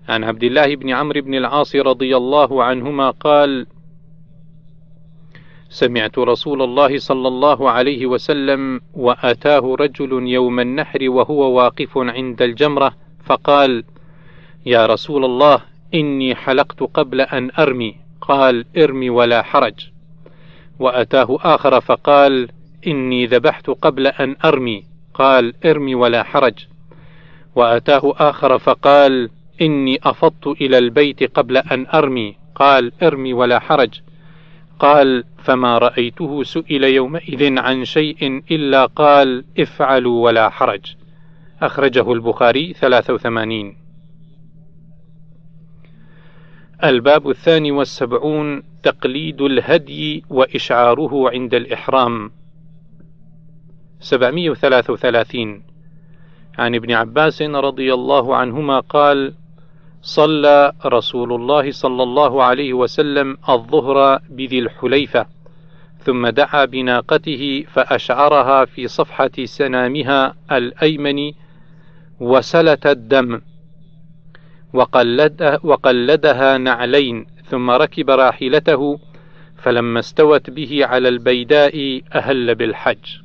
عن 0.08 0.24
عبد 0.24 0.42
الله 0.44 0.76
بن 0.76 0.90
عمرو 0.90 1.20
بن 1.20 1.34
العاص 1.34 1.76
رضي 1.76 2.16
الله 2.16 2.64
عنهما 2.64 3.10
قال 3.10 3.66
سمعت 5.68 6.18
رسول 6.18 6.62
الله 6.62 6.98
صلى 6.98 7.28
الله 7.28 7.70
عليه 7.70 8.06
وسلم 8.06 8.80
وأتاه 8.94 9.76
رجل 9.80 10.28
يوم 10.28 10.60
النحر 10.60 11.10
وهو 11.10 11.52
واقف 11.52 11.98
عند 11.98 12.42
الجمرة 12.42 12.96
فقال 13.24 13.84
يا 14.66 14.86
رسول 14.86 15.24
الله 15.24 15.69
إني 15.94 16.34
حلقت 16.34 16.82
قبل 16.82 17.20
أن 17.20 17.50
أرمي. 17.58 17.96
قال 18.20 18.64
إرمي 18.76 19.10
ولا 19.10 19.42
حرج. 19.42 19.74
وأتاه 20.78 21.38
آخر 21.40 21.80
فقال 21.80 22.48
إني 22.86 23.26
ذبحت 23.26 23.70
قبل 23.70 24.06
أن 24.06 24.36
أرمي. 24.44 24.84
قال 25.14 25.54
إرمي 25.66 25.94
ولا 25.94 26.22
حرج. 26.22 26.54
وأتاه 27.54 28.14
آخر 28.16 28.58
فقال 28.58 29.30
إني 29.62 29.98
أفضت 30.02 30.46
إلى 30.46 30.78
البيت 30.78 31.22
قبل 31.38 31.56
أن 31.56 31.86
أرمي. 31.94 32.36
قال 32.54 32.92
إرمي 33.02 33.32
ولا 33.32 33.58
حرج. 33.58 34.00
قال 34.78 35.24
فما 35.44 35.78
رأيته 35.78 36.42
سئل 36.42 36.84
يومئذ 36.84 37.58
عن 37.58 37.84
شيء 37.84 38.42
إلا 38.50 38.86
قال 38.86 39.44
إفعلوا 39.60 40.24
ولا 40.24 40.48
حرج. 40.48 40.94
أخرجه 41.62 42.12
البخاري 42.12 42.72
83 42.72 43.79
الباب 46.84 47.30
الثاني 47.30 47.70
والسبعون 47.70 48.62
تقليد 48.82 49.40
الهدي 49.40 50.24
وإشعاره 50.30 51.30
عند 51.30 51.54
الإحرام. 51.54 52.30
733 54.00 55.62
عن 56.58 56.74
ابن 56.74 56.92
عباس 56.92 57.42
رضي 57.42 57.94
الله 57.94 58.36
عنهما 58.36 58.80
قال 58.80 59.34
صلى 60.02 60.72
رسول 60.86 61.32
الله 61.32 61.70
صلى 61.70 62.02
الله 62.02 62.42
عليه 62.42 62.72
وسلم 62.72 63.36
الظهر 63.48 64.20
بذي 64.30 64.58
الحليفة 64.58 65.26
ثم 65.98 66.28
دعا 66.28 66.64
بناقته 66.64 67.64
فأشعرها 67.68 68.64
في 68.64 68.88
صفحة 68.88 69.44
سنامها 69.44 70.34
الأيمن 70.52 71.32
وسلت 72.20 72.86
الدم. 72.86 73.40
وقلد 74.72 75.58
وقلدها 75.62 76.58
نعلين 76.58 77.26
ثم 77.44 77.70
ركب 77.70 78.10
راحلته 78.10 78.98
فلما 79.56 79.98
استوت 80.00 80.50
به 80.50 80.86
على 80.86 81.08
البيداء 81.08 82.02
أهل 82.14 82.54
بالحج. 82.54 83.18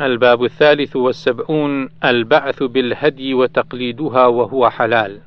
الباب 0.00 0.44
الثالث 0.44 0.96
والسبعون 0.96 1.88
البعث 2.04 2.62
بالهدي 2.62 3.34
وتقليدها 3.34 4.26
وهو 4.26 4.70
حلال. 4.70 5.20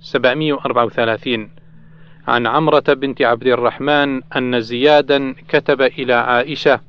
734 0.00 1.50
عن 2.28 2.46
عمرة 2.46 2.84
بنت 2.88 3.22
عبد 3.22 3.46
الرحمن 3.46 4.22
أن 4.36 4.60
زيادا 4.60 5.34
كتب 5.48 5.82
إلى 5.82 6.14
عائشة 6.14 6.80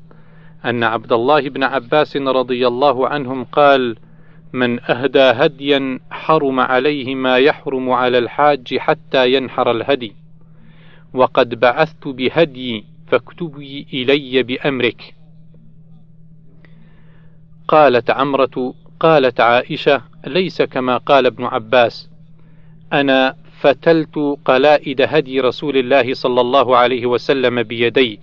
أن 0.66 0.84
عبد 0.84 1.14
الله 1.14 1.50
بن 1.50 1.64
عباس 1.64 2.18
رضي 2.18 2.68
الله 2.68 3.08
عنهم 3.08 3.44
قال: 3.44 3.98
من 4.54 4.80
أهدى 4.84 5.20
هديا 5.20 6.00
حرم 6.12 6.60
عليه 6.60 7.16
ما 7.16 7.38
يحرم 7.38 7.90
على 7.90 8.18
الحاج 8.18 8.78
حتى 8.78 9.34
ينحر 9.34 9.72
الهدي، 9.72 10.16
وقد 11.14 11.60
بعثت 11.60 12.08
بهدي 12.08 12.86
فاكتبي 13.08 13.88
إلي 13.94 14.44
بأمرك. 14.44 15.14
قالت 17.68 18.10
عمرة: 18.10 18.74
قالت 19.00 19.40
عائشة: 19.42 20.02
ليس 20.28 20.62
كما 20.62 20.98
قال 20.98 21.26
ابن 21.26 21.44
عباس، 21.44 22.10
أنا 22.94 23.36
فتلت 23.60 24.38
قلائد 24.46 25.02
هدي 25.02 25.40
رسول 25.40 25.78
الله 25.78 26.14
صلى 26.14 26.42
الله 26.42 26.78
عليه 26.78 27.06
وسلم 27.06 27.64
بيدي 27.64 28.20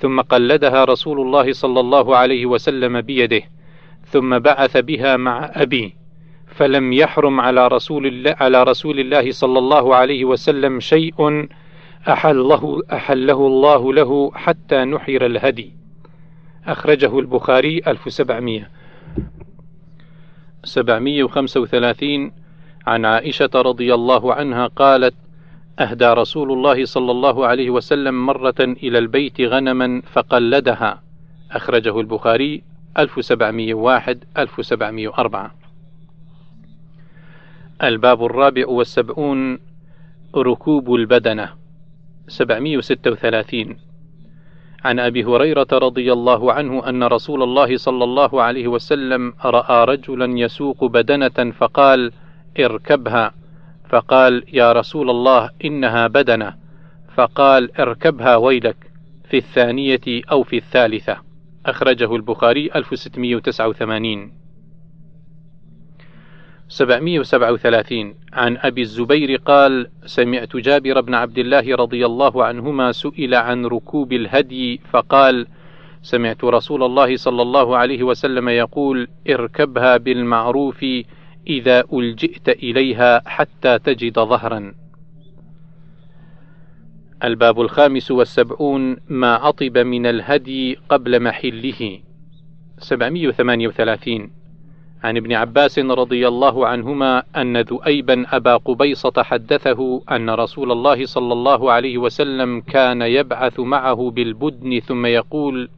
ثم 0.00 0.20
قلدها 0.20 0.84
رسول 0.84 1.20
الله 1.20 1.52
صلى 1.52 1.80
الله 1.80 2.16
عليه 2.16 2.46
وسلم 2.46 3.00
بيده 3.00 3.42
ثم 4.10 4.38
بعث 4.38 4.76
بها 4.76 5.16
مع 5.16 5.50
أبي 5.54 5.94
فلم 6.46 6.92
يحرم 6.92 7.40
على 7.40 7.68
رسول 7.68 8.06
الله 8.06 8.36
على 8.40 8.62
رسول 8.62 9.00
الله 9.00 9.30
صلى 9.30 9.58
الله 9.58 9.94
عليه 9.94 10.24
وسلم 10.24 10.80
شيء 10.80 11.48
أحله 12.08 12.82
أحله 12.92 13.46
الله 13.46 13.92
له 13.92 14.30
حتى 14.34 14.84
نحر 14.84 15.26
الهدي. 15.26 15.72
أخرجه 16.66 17.18
البخاري 17.18 17.82
1700 17.86 18.68
735 20.64 22.32
عن 22.86 23.04
عائشة 23.04 23.50
رضي 23.54 23.94
الله 23.94 24.34
عنها 24.34 24.66
قالت 24.66 25.14
أهدى 25.78 26.06
رسول 26.06 26.52
الله 26.52 26.84
صلى 26.84 27.10
الله 27.10 27.46
عليه 27.46 27.70
وسلم 27.70 28.26
مرة 28.26 28.60
إلى 28.60 28.98
البيت 28.98 29.40
غنما 29.40 30.02
فقلدها. 30.12 31.02
أخرجه 31.52 32.00
البخاري 32.00 32.69
1701 32.98 34.18
1704 34.38 35.54
الباب 37.82 38.24
الرابع 38.24 38.68
والسبعون 38.68 39.58
ركوب 40.36 40.94
البدنة 40.94 41.52
736 42.28 43.76
عن 44.84 44.98
أبي 44.98 45.24
هريرة 45.24 45.66
رضي 45.72 46.12
الله 46.12 46.52
عنه 46.52 46.88
أن 46.88 47.02
رسول 47.02 47.42
الله 47.42 47.76
صلى 47.76 48.04
الله 48.04 48.42
عليه 48.42 48.68
وسلم 48.68 49.34
رأى 49.44 49.84
رجلا 49.84 50.38
يسوق 50.38 50.84
بدنة 50.84 51.52
فقال 51.58 52.12
اركبها. 52.60 53.32
فقال 53.88 54.44
يا 54.52 54.72
رسول 54.72 55.10
الله 55.10 55.50
إنها 55.64 56.06
بدنة. 56.06 56.54
فقال 57.16 57.80
اركبها 57.80 58.36
ويلك 58.36 58.76
في 59.30 59.36
الثانية 59.36 60.22
أو 60.30 60.42
في 60.42 60.56
الثالثة. 60.56 61.29
أخرجه 61.66 62.16
البخاري 62.16 62.70
1689 62.76 64.32
737 66.68 68.14
عن 68.32 68.56
أبي 68.56 68.82
الزبير 68.82 69.36
قال 69.36 69.90
سمعت 70.06 70.56
جابر 70.56 71.00
بن 71.00 71.14
عبد 71.14 71.38
الله 71.38 71.76
رضي 71.76 72.06
الله 72.06 72.44
عنهما 72.44 72.92
سئل 72.92 73.34
عن 73.34 73.66
ركوب 73.66 74.12
الهدي 74.12 74.80
فقال 74.90 75.46
سمعت 76.02 76.44
رسول 76.44 76.82
الله 76.82 77.16
صلى 77.16 77.42
الله 77.42 77.76
عليه 77.76 78.02
وسلم 78.02 78.48
يقول 78.48 79.08
اركبها 79.30 79.96
بالمعروف 79.96 80.86
إذا 81.46 81.84
ألجئت 81.92 82.48
إليها 82.48 83.22
حتى 83.26 83.78
تجد 83.78 84.18
ظهرا. 84.18 84.74
الباب 87.24 87.60
الخامس 87.60 88.10
والسبعون 88.10 88.96
ما 89.08 89.34
عطب 89.34 89.78
من 89.78 90.06
الهدي 90.06 90.78
قبل 90.88 91.22
محله. 91.22 92.00
738 92.78 94.30
عن 95.04 95.16
ابن 95.16 95.32
عباس 95.32 95.78
رضي 95.78 96.28
الله 96.28 96.66
عنهما 96.66 97.22
أن 97.36 97.60
ذؤيبا 97.60 98.36
أبا 98.36 98.56
قبيصة 98.56 99.12
حدثه 99.22 100.02
أن 100.10 100.30
رسول 100.30 100.72
الله 100.72 101.06
صلى 101.06 101.32
الله 101.32 101.72
عليه 101.72 101.98
وسلم 101.98 102.60
كان 102.60 103.02
يبعث 103.02 103.60
معه 103.60 104.10
بالبدن 104.10 104.80
ثم 104.80 105.06
يقول: 105.06 105.68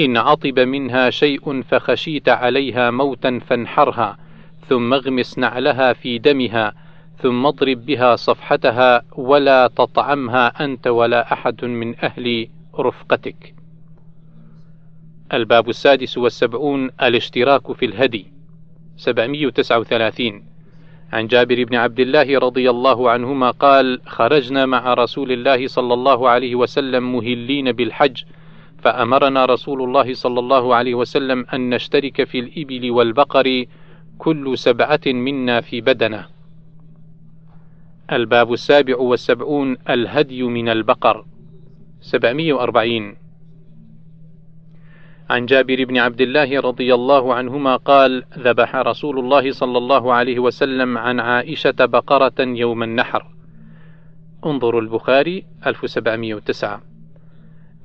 إن 0.00 0.16
عطب 0.16 0.58
منها 0.58 1.10
شيء 1.10 1.62
فخشيت 1.62 2.28
عليها 2.28 2.90
موتا 2.90 3.40
فانحرها 3.46 4.18
ثم 4.68 4.94
اغمس 4.94 5.38
نعلها 5.38 5.92
في 5.92 6.18
دمها 6.18 6.87
ثم 7.22 7.46
اضرب 7.46 7.86
بها 7.86 8.16
صفحتها 8.16 9.02
ولا 9.16 9.66
تطعمها 9.66 10.64
أنت 10.64 10.86
ولا 10.86 11.32
أحد 11.32 11.64
من 11.64 12.04
أهل 12.04 12.48
رفقتك. 12.78 13.54
الباب 15.32 15.68
السادس 15.68 16.18
والسبعون 16.18 16.90
الاشتراك 17.02 17.72
في 17.72 17.84
الهدي. 17.84 18.26
739 18.96 20.44
عن 21.12 21.26
جابر 21.26 21.64
بن 21.64 21.74
عبد 21.74 22.00
الله 22.00 22.38
رضي 22.38 22.70
الله 22.70 23.10
عنهما 23.10 23.50
قال 23.50 24.00
خرجنا 24.06 24.66
مع 24.66 24.94
رسول 24.94 25.32
الله 25.32 25.66
صلى 25.66 25.94
الله 25.94 26.28
عليه 26.28 26.54
وسلم 26.54 27.12
مهلين 27.16 27.72
بالحج 27.72 28.22
فأمرنا 28.78 29.44
رسول 29.44 29.82
الله 29.82 30.14
صلى 30.14 30.40
الله 30.40 30.74
عليه 30.74 30.94
وسلم 30.94 31.46
أن 31.54 31.70
نشترك 31.70 32.24
في 32.24 32.38
الإبل 32.38 32.90
والبقر 32.90 33.64
كل 34.18 34.58
سبعة 34.58 35.00
منا 35.06 35.60
في 35.60 35.80
بدنة. 35.80 36.37
الباب 38.12 38.52
السابع 38.52 38.96
والسبعون 38.96 39.76
الهدي 39.90 40.42
من 40.42 40.68
البقر 40.68 41.24
740 42.00 43.16
عن 45.30 45.46
جابر 45.46 45.84
بن 45.84 45.96
عبد 45.96 46.20
الله 46.20 46.60
رضي 46.60 46.94
الله 46.94 47.34
عنهما 47.34 47.76
قال 47.76 48.24
ذبح 48.38 48.76
رسول 48.76 49.18
الله 49.18 49.50
صلى 49.50 49.78
الله 49.78 50.12
عليه 50.12 50.38
وسلم 50.38 50.98
عن 50.98 51.20
عائشة 51.20 51.74
بقرة 51.80 52.34
يوم 52.38 52.82
النحر. 52.82 53.26
انظروا 54.46 54.80
البخاري 54.80 55.44
1709 55.66 56.82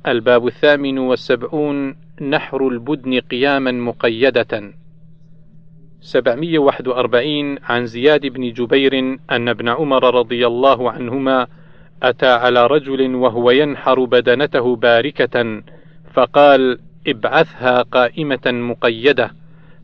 الباب 0.07 0.47
الثامن 0.47 0.97
والسبعون 0.97 1.95
نحر 2.21 2.67
البدن 2.67 3.19
قياما 3.19 3.71
مقيدة. 3.71 4.73
741 6.03 7.57
عن 7.63 7.85
زياد 7.85 8.25
بن 8.25 8.53
جبير 8.53 9.19
أن 9.31 9.49
ابن 9.49 9.69
عمر 9.69 10.15
رضي 10.15 10.47
الله 10.47 10.91
عنهما 10.91 11.47
أتى 12.03 12.27
على 12.27 12.67
رجل 12.67 13.15
وهو 13.15 13.51
ينحر 13.51 14.03
بدنته 14.05 14.75
باركة 14.75 15.63
فقال 16.13 16.79
ابعثها 17.07 17.81
قائمة 17.81 18.41
مقيدة 18.45 19.31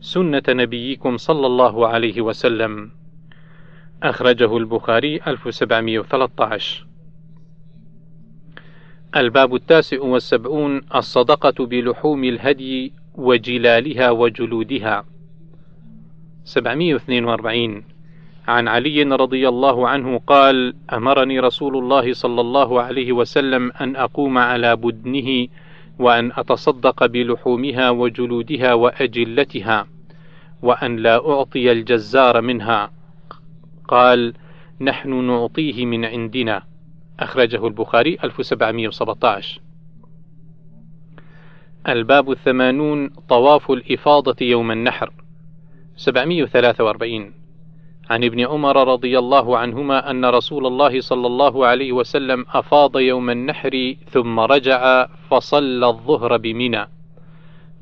سنة 0.01 0.43
نبيكم 0.49 1.17
صلى 1.17 1.47
الله 1.47 1.88
عليه 1.88 2.21
وسلم. 2.21 2.91
أخرجه 4.03 4.58
البخاري 4.58 5.19
1713 5.27 6.86
الباب 9.15 9.55
التاسع 9.55 10.01
والسبعون 10.01 10.82
الصدقة 10.95 11.65
بلحوم 11.65 12.23
الهدي 12.23 12.93
وجلالها 13.15 14.12
وجلودها. 14.12 15.05
742 16.49 17.83
عن 18.47 18.67
علي 18.67 19.03
رضي 19.03 19.49
الله 19.49 19.88
عنه 19.88 20.19
قال 20.27 20.73
أمرني 20.93 21.39
رسول 21.39 21.77
الله 21.77 22.13
صلى 22.13 22.41
الله 22.41 22.81
عليه 22.81 23.12
وسلم 23.12 23.71
أن 23.81 23.95
أقوم 23.95 24.38
على 24.38 24.75
بدنه 24.75 25.47
وأن 25.99 26.31
أتصدق 26.38 27.05
بلحومها 27.05 27.89
وجلودها 27.89 28.73
وأجلتها 28.73 29.88
وأن 30.62 30.95
لا 30.95 31.29
أعطي 31.29 31.71
الجزار 31.71 32.41
منها. 32.41 32.91
قال 33.88 34.33
نحن 34.81 35.25
نعطيه 35.25 35.85
من 35.85 36.05
عندنا. 36.05 36.63
أخرجه 37.19 37.67
البخاري 37.67 38.17
1717 38.23 39.62
الباب 41.88 42.31
الثمانون. 42.31 43.09
طواف 43.09 43.71
الإفاضة 43.71 44.35
يوم 44.41 44.71
النحر. 44.71 45.13
743 45.99 47.33
عن 48.09 48.23
ابن 48.23 48.39
عمر 48.39 48.88
رضي 48.88 49.19
الله 49.19 49.57
عنهما 49.57 50.12
أن 50.12 50.25
رسول 50.25 50.67
الله 50.67 51.01
صلى 51.01 51.27
الله 51.27 51.65
عليه 51.65 51.91
وسلم 51.91 52.45
أفاض 52.53 52.97
يوم 52.97 53.29
النحر 53.29 53.95
ثم 54.09 54.39
رجع 54.39 55.05
فصلى 55.29 55.88
الظهر 55.88 56.38
بمنى 56.38 56.88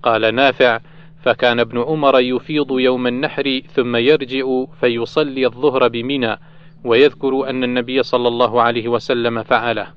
قال 0.03 0.35
نافع 0.35 0.79
فكان 1.23 1.59
ابن 1.59 1.81
عمر 1.81 2.19
يفيض 2.19 2.71
يوم 2.71 3.07
النحر 3.07 3.61
ثم 3.73 3.95
يرجع 3.95 4.63
فيصلي 4.79 5.45
الظهر 5.45 5.87
بمنى 5.87 6.37
ويذكر 6.83 7.49
أن 7.49 7.63
النبي 7.63 8.03
صلى 8.03 8.27
الله 8.27 8.61
عليه 8.61 8.87
وسلم 8.87 9.43
فعله. 9.43 9.87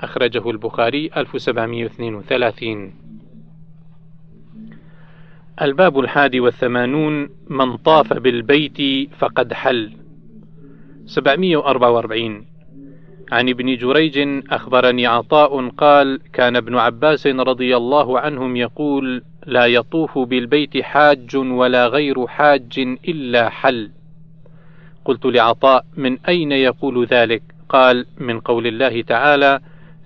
أخرجه 0.00 0.50
البخاري 0.50 1.10
1732 1.16 3.13
الباب 5.62 5.98
الحادي 5.98 6.40
والثمانون 6.40 7.28
من 7.48 7.76
طاف 7.76 8.12
بالبيت 8.12 9.10
فقد 9.18 9.52
حل 9.52 9.92
744 11.06 12.46
عن 13.32 13.48
ابن 13.48 13.76
جريج 13.76 14.42
أخبرني 14.50 15.06
عطاء 15.06 15.68
قال 15.68 16.20
كان 16.32 16.56
ابن 16.56 16.76
عباس 16.76 17.26
رضي 17.26 17.76
الله 17.76 18.20
عنهم 18.20 18.56
يقول 18.56 19.22
لا 19.46 19.66
يطوف 19.66 20.18
بالبيت 20.18 20.82
حاج 20.82 21.36
ولا 21.36 21.86
غير 21.86 22.26
حاج 22.26 22.96
إلا 23.08 23.48
حل 23.48 23.90
قلت 25.04 25.26
لعطاء 25.26 25.84
من 25.96 26.18
أين 26.28 26.52
يقول 26.52 27.06
ذلك؟ 27.06 27.42
قال 27.68 28.06
من 28.18 28.40
قول 28.40 28.66
الله 28.66 29.02
تعالى 29.02 29.60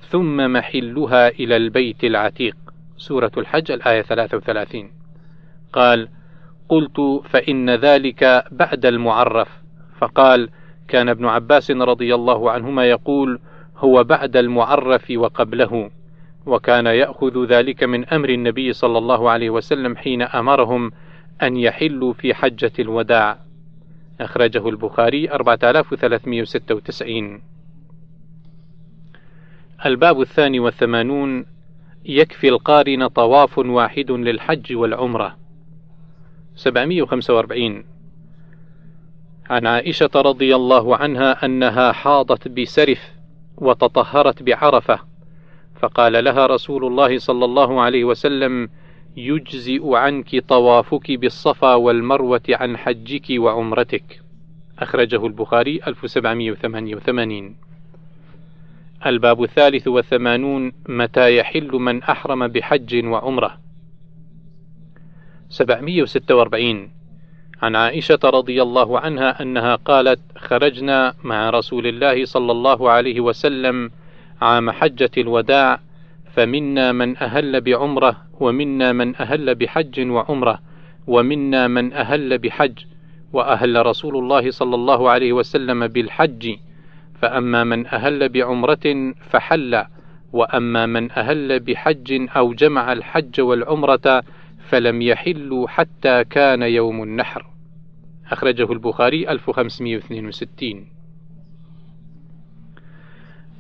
ثم 0.08 0.52
محلها 0.52 1.28
إلى 1.28 1.56
البيت 1.56 2.04
العتيق 2.04 2.56
سورة 2.96 3.32
الحج 3.37 3.70
الآية 3.70 4.02
33 4.02 4.97
قال 5.72 6.09
قلت 6.68 7.22
فإن 7.31 7.70
ذلك 7.70 8.44
بعد 8.50 8.87
المعرف. 8.87 9.48
فقال 9.98 10.48
كان 10.88 11.09
ابن 11.09 11.26
عباس 11.26 11.70
رضي 11.70 12.14
الله 12.14 12.50
عنهما 12.50 12.85
يقول 12.85 13.38
هو 13.76 14.04
بعد 14.04 14.37
المعرف 14.37 15.11
وقبله 15.11 15.90
وكان 16.46 16.87
يأخذ 16.87 17.46
ذلك 17.46 17.85
من 17.85 18.04
أمر 18.04 18.28
النبي 18.28 18.72
صلى 18.72 18.98
الله 18.98 19.31
عليه 19.31 19.50
وسلم 19.50 19.96
حين 19.96 20.22
أمرهم 20.22 20.92
أن 21.42 21.57
يحلوا 21.57 22.12
في 22.12 22.35
حجة 22.35 22.72
الوداع. 22.78 23.38
أخرجه 24.20 24.68
البخاري 24.68 25.31
4396 25.31 27.42
الباب 29.87 30.20
الثاني 30.20 30.61
والثمانون 30.61 31.46
يكفي 32.04 32.48
القارن 32.48 33.07
طواف 33.07 33.59
واحد 33.59 34.11
للحج 34.11 34.76
والعمرة. 34.76 35.37
745 36.59 37.85
عن 39.51 39.66
عائشة 39.66 40.11
رضي 40.16 40.57
الله 40.57 40.97
عنها 40.97 41.44
أنها 41.44 41.92
حاضت 41.92 42.49
بسرف 42.49 43.12
وتطهرت 43.57 44.42
بعرفة 44.42 44.99
فقال 45.81 46.25
لها 46.25 46.47
رسول 46.47 46.85
الله 46.85 47.18
صلى 47.18 47.44
الله 47.44 47.81
عليه 47.81 48.05
وسلم 48.05 48.68
يجزئ 49.16 49.94
عنك 49.94 50.38
طوافك 50.49 51.12
بالصفا 51.12 51.75
والمروة 51.75 52.42
عن 52.51 52.77
حجك 52.77 53.27
وعمرتك 53.31 54.21
أخرجه 54.79 55.27
البخاري 55.27 55.81
1788 55.87 57.57
الباب 59.07 59.42
الثالث 59.42 59.88
والثمانون 59.88 60.73
متى 60.88 61.37
يحل 61.37 61.71
من 61.73 62.03
أحرم 62.03 62.49
بحج 62.49 63.07
وعمرة 63.07 63.67
746 65.50 66.90
عن 67.62 67.76
عائشة 67.76 68.18
رضي 68.24 68.62
الله 68.62 69.00
عنها 69.00 69.42
أنها 69.42 69.74
قالت: 69.74 70.20
خرجنا 70.37 71.14
مع 71.24 71.50
رسول 71.50 71.87
الله 71.87 72.24
صلى 72.24 72.52
الله 72.52 72.90
عليه 72.90 73.20
وسلم 73.20 73.90
عام 74.42 74.70
حجة 74.70 75.11
الوداع 75.18 75.80
فمنا 76.34 76.92
من 76.92 77.16
أهل 77.16 77.61
بعمرة 77.61 78.16
ومنا 78.40 78.92
من 78.92 79.16
أهل 79.16 79.54
بحج 79.54 80.11
وعمرة 80.11 80.61
ومنا 81.06 81.68
من 81.68 81.92
أهل 81.92 82.38
بحج 82.38 82.78
وأهل 83.32 83.87
رسول 83.87 84.16
الله 84.16 84.50
صلى 84.50 84.74
الله 84.74 85.11
عليه 85.11 85.32
وسلم 85.32 85.87
بالحج 85.87 86.56
فأما 87.22 87.64
من 87.64 87.87
أهل 87.87 88.28
بعمرة 88.28 89.14
فحل 89.30 89.84
وأما 90.32 90.87
من 90.87 91.11
أهل 91.12 91.61
بحج 91.61 92.28
أو 92.37 92.52
جمع 92.52 92.92
الحج 92.92 93.40
والعمرة 93.40 94.22
فلم 94.68 95.02
يحلوا 95.02 95.68
حتى 95.68 96.24
كان 96.24 96.62
يوم 96.62 97.02
النحر. 97.02 97.46
أخرجه 98.31 98.72
البخاري 98.72 99.31
1562 99.31 100.87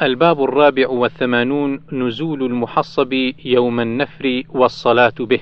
الباب 0.02 0.42
الرابع 0.42 0.88
والثمانون 0.88 1.80
نزول 1.92 2.42
المحصب 2.42 3.12
يوم 3.44 3.80
النفر 3.80 4.42
والصلاة 4.48 5.14
به. 5.20 5.40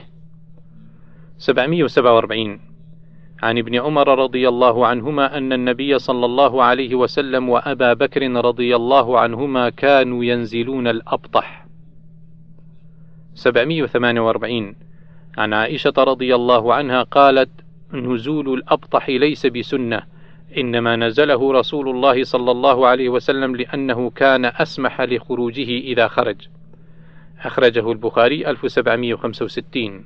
747 1.38 2.60
عن 3.42 3.58
ابن 3.58 3.74
عمر 3.74 4.18
رضي 4.18 4.48
الله 4.48 4.86
عنهما 4.86 5.38
أن 5.38 5.52
النبي 5.52 5.98
صلى 5.98 6.26
الله 6.26 6.62
عليه 6.62 6.94
وسلم 6.94 7.48
وأبا 7.48 7.92
بكر 7.92 8.30
رضي 8.30 8.76
الله 8.76 9.20
عنهما 9.20 9.70
كانوا 9.70 10.24
ينزلون 10.24 10.88
الأبطح. 10.88 11.66
748 13.34 14.85
عن 15.36 15.52
عائشة 15.52 15.92
رضي 15.98 16.34
الله 16.34 16.74
عنها 16.74 17.02
قالت: 17.02 17.50
نزول 17.92 18.54
الأبطح 18.54 19.08
ليس 19.08 19.46
بسنة، 19.46 20.02
إنما 20.58 20.96
نزله 20.96 21.52
رسول 21.52 21.88
الله 21.88 22.24
صلى 22.24 22.50
الله 22.50 22.86
عليه 22.86 23.08
وسلم 23.08 23.56
لأنه 23.56 24.10
كان 24.10 24.44
أسمح 24.44 25.00
لخروجه 25.00 25.78
إذا 25.78 26.08
خرج. 26.08 26.36
أخرجه 27.44 27.92
البخاري 27.92 28.50
1765 28.50 30.04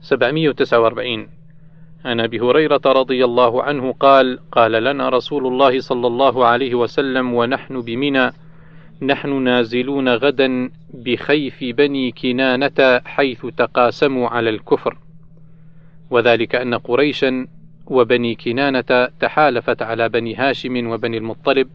749 0.00 1.28
عن 2.04 2.20
أبي 2.20 2.40
هريرة 2.40 2.80
رضي 2.86 3.24
الله 3.24 3.62
عنه 3.62 3.92
قال: 3.92 4.38
قال 4.52 4.72
لنا 4.72 5.08
رسول 5.08 5.46
الله 5.46 5.80
صلى 5.80 6.06
الله 6.06 6.46
عليه 6.46 6.74
وسلم 6.74 7.34
ونحن 7.34 7.80
بمنى 7.80 8.30
نحن 9.02 9.42
نازلون 9.42 10.08
غدا 10.08 10.70
بخيف 10.96 11.64
بني 11.64 12.12
كنانة 12.12 13.00
حيث 13.04 13.46
تقاسموا 13.46 14.28
على 14.28 14.50
الكفر. 14.50 14.98
وذلك 16.10 16.54
أن 16.54 16.74
قريشا 16.74 17.46
وبني 17.86 18.34
كنانة 18.34 19.08
تحالفت 19.20 19.82
على 19.82 20.08
بني 20.08 20.34
هاشم 20.34 20.86
وبني 20.86 21.18
المطلب 21.18 21.68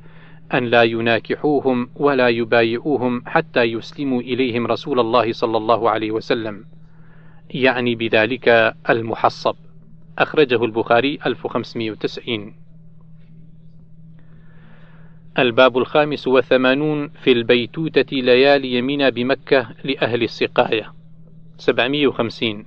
أن 0.54 0.66
لا 0.66 0.84
يناكحوهم 0.84 1.90
ولا 1.96 2.30
يبايعوهم 2.30 3.24
حتى 3.26 3.64
يسلموا 3.64 4.22
إليهم 4.22 4.68
رسول 4.68 5.00
الله 5.00 5.32
صلى 5.32 5.58
الله 5.58 5.90
عليه 5.90 6.12
وسلم. 6.12 6.66
يعني 7.50 7.96
بذلك 7.96 8.76
المحصب. 8.90 9.56
أخرجه 10.20 10.66
البخاري 10.66 11.20
1590 11.26 12.61
الباب 15.40 15.78
الخامس 15.78 16.28
والثمانون 16.28 17.10
في 17.10 17.32
البيتوتة 17.32 18.18
ليالي 18.18 18.82
منى 18.82 19.12
بمكة 19.12 19.70
لأهل 19.84 20.24
السقاية. 20.24 20.94
750 21.58 22.66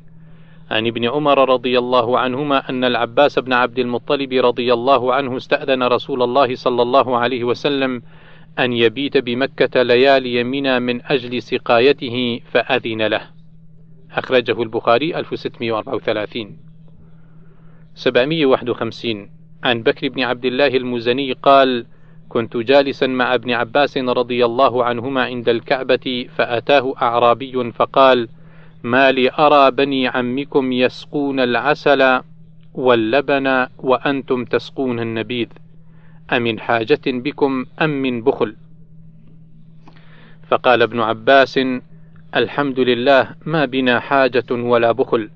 عن 0.70 0.86
ابن 0.86 1.04
عمر 1.04 1.48
رضي 1.48 1.78
الله 1.78 2.18
عنهما 2.18 2.70
أن 2.70 2.84
العباس 2.84 3.38
بن 3.38 3.52
عبد 3.52 3.78
المطلب 3.78 4.32
رضي 4.32 4.72
الله 4.72 5.14
عنه 5.14 5.36
استأذن 5.36 5.82
رسول 5.82 6.22
الله 6.22 6.54
صلى 6.54 6.82
الله 6.82 7.16
عليه 7.16 7.44
وسلم 7.44 8.02
أن 8.58 8.72
يبيت 8.72 9.16
بمكة 9.16 9.82
ليالي 9.82 10.44
منى 10.44 10.80
من 10.80 11.00
أجل 11.06 11.42
سقايته 11.42 12.40
فأذن 12.50 13.02
له. 13.06 13.22
أخرجه 14.12 14.62
البخاري 14.62 15.18
1634 15.18 16.56
751 17.94 19.30
عن 19.64 19.82
بكر 19.82 20.08
بن 20.08 20.22
عبد 20.22 20.44
الله 20.44 20.66
المزني 20.66 21.32
قال 21.32 21.86
كنت 22.34 22.56
جالسا 22.56 23.06
مع 23.06 23.34
ابن 23.34 23.50
عباس 23.50 23.98
رضي 23.98 24.44
الله 24.44 24.84
عنهما 24.84 25.22
عند 25.22 25.48
الكعبة 25.48 26.26
فأتاه 26.36 26.94
أعرابي 27.02 27.72
فقال: 27.72 28.28
ما 28.82 29.12
لي 29.12 29.30
أرى 29.38 29.70
بني 29.70 30.08
عمكم 30.08 30.72
يسقون 30.72 31.40
العسل 31.40 32.20
واللبن 32.74 33.66
وأنتم 33.78 34.44
تسقون 34.44 35.00
النبيذ 35.00 35.46
أمن 36.32 36.60
حاجة 36.60 37.00
بكم 37.06 37.64
أم 37.82 37.90
من 38.02 38.22
بخل؟ 38.22 38.56
فقال 40.48 40.82
ابن 40.82 41.00
عباس 41.00 41.60
الحمد 42.36 42.80
لله 42.80 43.30
ما 43.46 43.64
بنا 43.64 44.00
حاجة 44.00 44.50
ولا 44.50 44.92
بخل. 44.92 45.30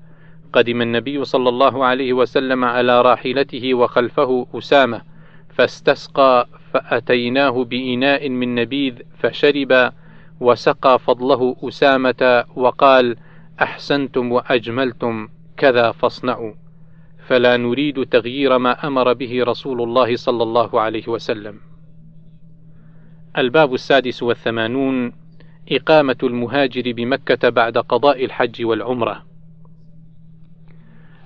قدم 0.53 0.81
النبي 0.81 1.25
صلى 1.25 1.49
الله 1.49 1.85
عليه 1.85 2.13
وسلم 2.13 2.65
على 2.65 3.01
راحلته 3.01 3.73
وخلفه 3.73 4.47
أسامة 4.53 5.01
فاستسقى 5.49 6.47
فأتيناه 6.73 7.63
بإناء 7.63 8.29
من 8.29 8.55
نبيذ 8.55 8.95
فشرب 9.17 9.91
وسقى 10.39 10.99
فضله 10.99 11.55
أسامة 11.63 12.45
وقال: 12.55 13.17
أحسنتم 13.61 14.31
وأجملتم 14.31 15.27
كذا 15.57 15.91
فاصنعوا. 15.91 16.53
فلا 17.27 17.57
نريد 17.57 18.05
تغيير 18.05 18.57
ما 18.57 18.87
أمر 18.87 19.13
به 19.13 19.43
رسول 19.43 19.81
الله 19.81 20.15
صلى 20.15 20.43
الله 20.43 20.81
عليه 20.81 21.07
وسلم. 21.07 21.59
الباب 23.37 23.73
السادس 23.73 24.23
والثمانون 24.23 25.13
إقامة 25.71 26.17
المهاجر 26.23 26.91
بمكة 26.91 27.49
بعد 27.49 27.77
قضاء 27.77 28.25
الحج 28.25 28.65
والعمرة. 28.65 29.25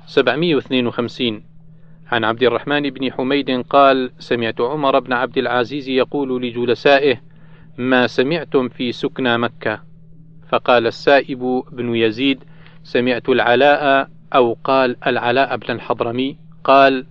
752 0.06 1.53
عن 2.12 2.24
عبد 2.24 2.44
الرحمن 2.44 2.90
بن 2.90 3.12
حميد 3.12 3.62
قال 3.70 4.12
سمعت 4.20 4.62
عمر 4.62 5.00
بن 5.00 5.14
عبد 5.14 5.38
العزيز 5.38 5.90
يقول 5.90 6.42
لجلسائه 6.42 7.22
ما 7.78 8.08
سمعتم 8.08 8.70
في 8.70 8.92
سكنى 8.92 9.38
مكة؟ 9.38 9.80
فقال 10.50 10.88
السائب 10.88 11.64
بن 11.72 11.96
يزيد 11.96 12.44
سمعت 12.84 13.30
العلاء 13.30 14.10
أو 14.36 14.58
قال 14.64 14.96
العلاء 15.08 15.58
بن 15.58 15.72
الحضرمي. 15.72 16.38
قال 16.64 17.06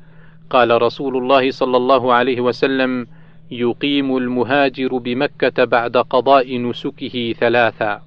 قال 0.51 0.83
رسول 0.83 1.17
الله 1.17 1.51
صلى 1.51 1.77
الله 1.77 2.13
عليه 2.13 2.41
وسلم 2.41 3.07
يقيم 3.51 4.17
المهاجر 4.17 4.97
بمكة 4.97 5.65
بعد 5.65 5.97
قضاء 5.97 6.59
نسكه 6.59 7.35
ثلاثا. 7.41 8.03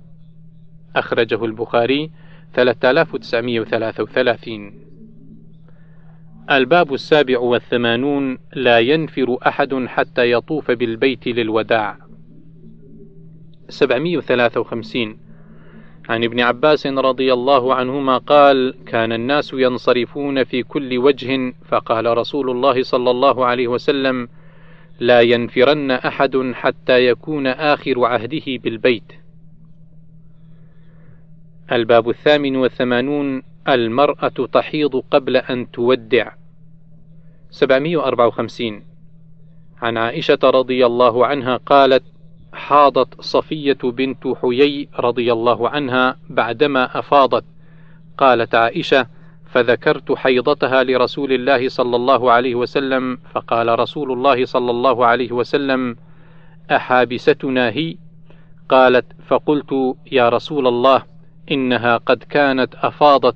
أخرجه 0.96 1.46
البخاري 1.46 2.12
3933 2.54 4.85
الباب 6.52 6.94
السابع 6.94 7.40
والثمانون 7.40 8.38
لا 8.54 8.80
ينفر 8.80 9.38
أحد 9.48 9.86
حتى 9.88 10.32
يطوف 10.32 10.72
بالبيت 10.72 11.28
للوداع. 11.28 11.98
753 13.70 15.18
عن 16.10 16.24
ابن 16.24 16.40
عباس 16.40 16.88
رضي 16.88 17.34
الله 17.34 17.74
عنهما 17.74 18.18
قال 18.18 18.76
كان 18.86 19.12
الناس 19.12 19.54
ينصرفون 19.54 20.44
في 20.44 20.64
كل 20.64 20.98
وجه 20.98 21.54
فقال 21.66 22.18
رسول 22.18 22.50
الله 22.50 22.84
صلى 22.84 23.12
الله 23.12 23.46
عليه 23.46 23.68
وسلم 23.68 24.28
لا 25.00 25.22
ينفرن 25.22 25.92
أحد 25.92 26.52
حتى 26.54 27.08
يكون 27.08 27.48
آخر 27.48 28.06
عهده 28.06 28.44
بالبيت 28.48 29.14
الباب 31.72 32.10
الثامن 32.10 32.56
والثمانون 32.56 33.44
المرأة 33.68 34.48
تحيض 34.52 34.96
قبل 35.12 35.38
أن 35.38 35.72
تودع. 35.72 36.32
754 37.50 38.84
عن 39.82 39.98
عائشة 39.98 40.40
رضي 40.44 40.86
الله 40.86 41.26
عنها 41.26 41.58
قالت 41.58 42.04
حاضت 42.54 43.22
صفية 43.22 43.78
بنت 43.84 44.28
حيي 44.42 44.90
رضي 45.00 45.34
الله 45.34 45.70
عنها 45.70 46.18
بعدما 46.30 47.00
أفاضت. 47.00 47.44
قالت 48.18 48.56
عائشة 48.56 49.08
فذكرت 49.46 50.12
حيضتها 50.12 50.84
لرسول 50.84 51.34
الله 51.34 51.70
صلى 51.70 51.96
الله 51.96 52.32
عليه 52.32 52.56
وسلم 52.56 53.18
فقال 53.34 53.80
رسول 53.80 54.12
الله 54.12 54.46
صلى 54.46 54.72
الله 54.72 55.06
عليه 55.06 55.32
وسلم 55.32 55.96
أحابستنا 56.72 57.70
هي؟ 57.70 57.98
قالت 58.70 59.06
فقلت 59.28 59.96
يا 60.12 60.30
رسول 60.30 60.68
الله 60.68 61.04
إنها 61.52 61.98
قد 61.98 62.24
كانت 62.24 62.76
أفاضت 62.76 63.36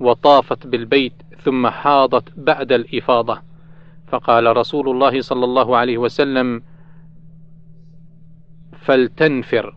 وطافت 0.00 0.66
بالبيت 0.66 1.12
ثم 1.42 1.68
حاضت 1.68 2.32
بعد 2.36 2.72
الإفاضة. 2.72 3.42
فقال 4.08 4.56
رسول 4.56 4.88
الله 4.88 5.20
صلى 5.20 5.44
الله 5.44 5.76
عليه 5.76 5.98
وسلم 5.98 6.62
فلتنفر. 8.80 9.74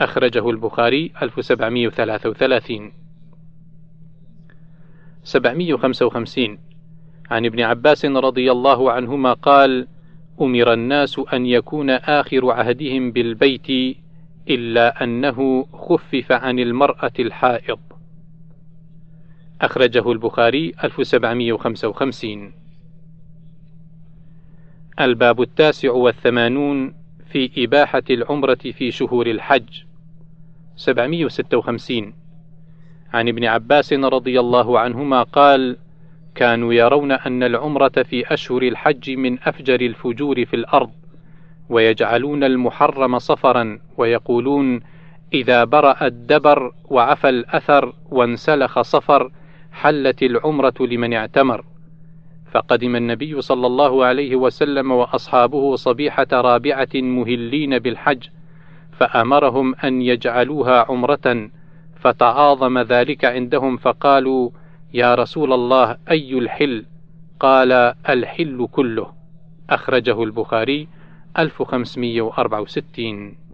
أخرجه 0.00 0.50
البخاري 0.50 1.12
1733 1.22 2.92
755 5.24 6.58
عن 7.30 7.46
ابن 7.46 7.60
عباس 7.60 8.04
رضي 8.04 8.52
الله 8.52 8.92
عنهما 8.92 9.32
قال 9.32 9.86
أمر 10.40 10.72
الناس 10.72 11.20
أن 11.32 11.46
يكون 11.46 11.90
آخر 11.90 12.50
عهدهم 12.50 13.12
بالبيت 13.12 13.96
إلا 14.48 15.04
أنه 15.04 15.66
خفف 15.72 16.32
عن 16.32 16.58
المرأة 16.58 17.12
الحائض. 17.18 17.78
أخرجه 19.60 20.12
البخاري 20.12 20.72
1755 20.84 22.52
الباب 25.00 25.42
التاسع 25.42 25.90
والثمانون 25.90 26.94
في 27.30 27.64
إباحة 27.64 28.02
العمرة 28.10 28.54
في 28.54 28.90
شهور 28.90 29.26
الحج. 29.26 29.68
756 30.76 32.12
عن 33.12 33.28
ابن 33.28 33.44
عباس 33.44 33.92
رضي 33.92 34.40
الله 34.40 34.78
عنهما 34.78 35.22
قال 35.22 35.76
كانوا 36.34 36.72
يرون 36.72 37.12
أن 37.12 37.42
العمرة 37.42 38.02
في 38.02 38.34
أشهر 38.34 38.62
الحج 38.62 39.10
من 39.10 39.38
أفجر 39.42 39.80
الفجور 39.80 40.44
في 40.44 40.56
الأرض 40.56 40.90
ويجعلون 41.68 42.44
المحرم 42.44 43.18
صفرا 43.18 43.78
ويقولون 43.96 44.80
إذا 45.32 45.64
برأ 45.64 46.06
الدبر 46.06 46.72
وعفى 46.84 47.28
الأثر 47.28 47.92
وانسلخ 48.10 48.80
صفر 48.80 49.30
حلت 49.80 50.22
العمرة 50.22 50.74
لمن 50.80 51.14
اعتمر. 51.14 51.64
فقدم 52.52 52.96
النبي 52.96 53.40
صلى 53.40 53.66
الله 53.66 54.04
عليه 54.04 54.36
وسلم 54.36 54.90
وأصحابه 54.90 55.76
صبيحة 55.76 56.26
رابعة 56.32 56.88
مهلين 56.94 57.78
بالحج 57.78 58.22
فأمرهم 58.92 59.74
أن 59.74 60.02
يجعلوها 60.02 60.86
عمرة 60.88 61.50
فتعاظم 61.96 62.78
ذلك 62.78 63.24
عندهم 63.24 63.76
فقالوا 63.76 64.50
يا 64.94 65.14
رسول 65.14 65.52
الله 65.52 65.96
أي 66.10 66.38
الحل؟ 66.38 66.84
قال 67.40 67.72
الحل 68.08 68.68
كله. 68.72 69.12
أخرجه 69.70 70.22
البخاري 70.22 70.88
1564 71.38 73.45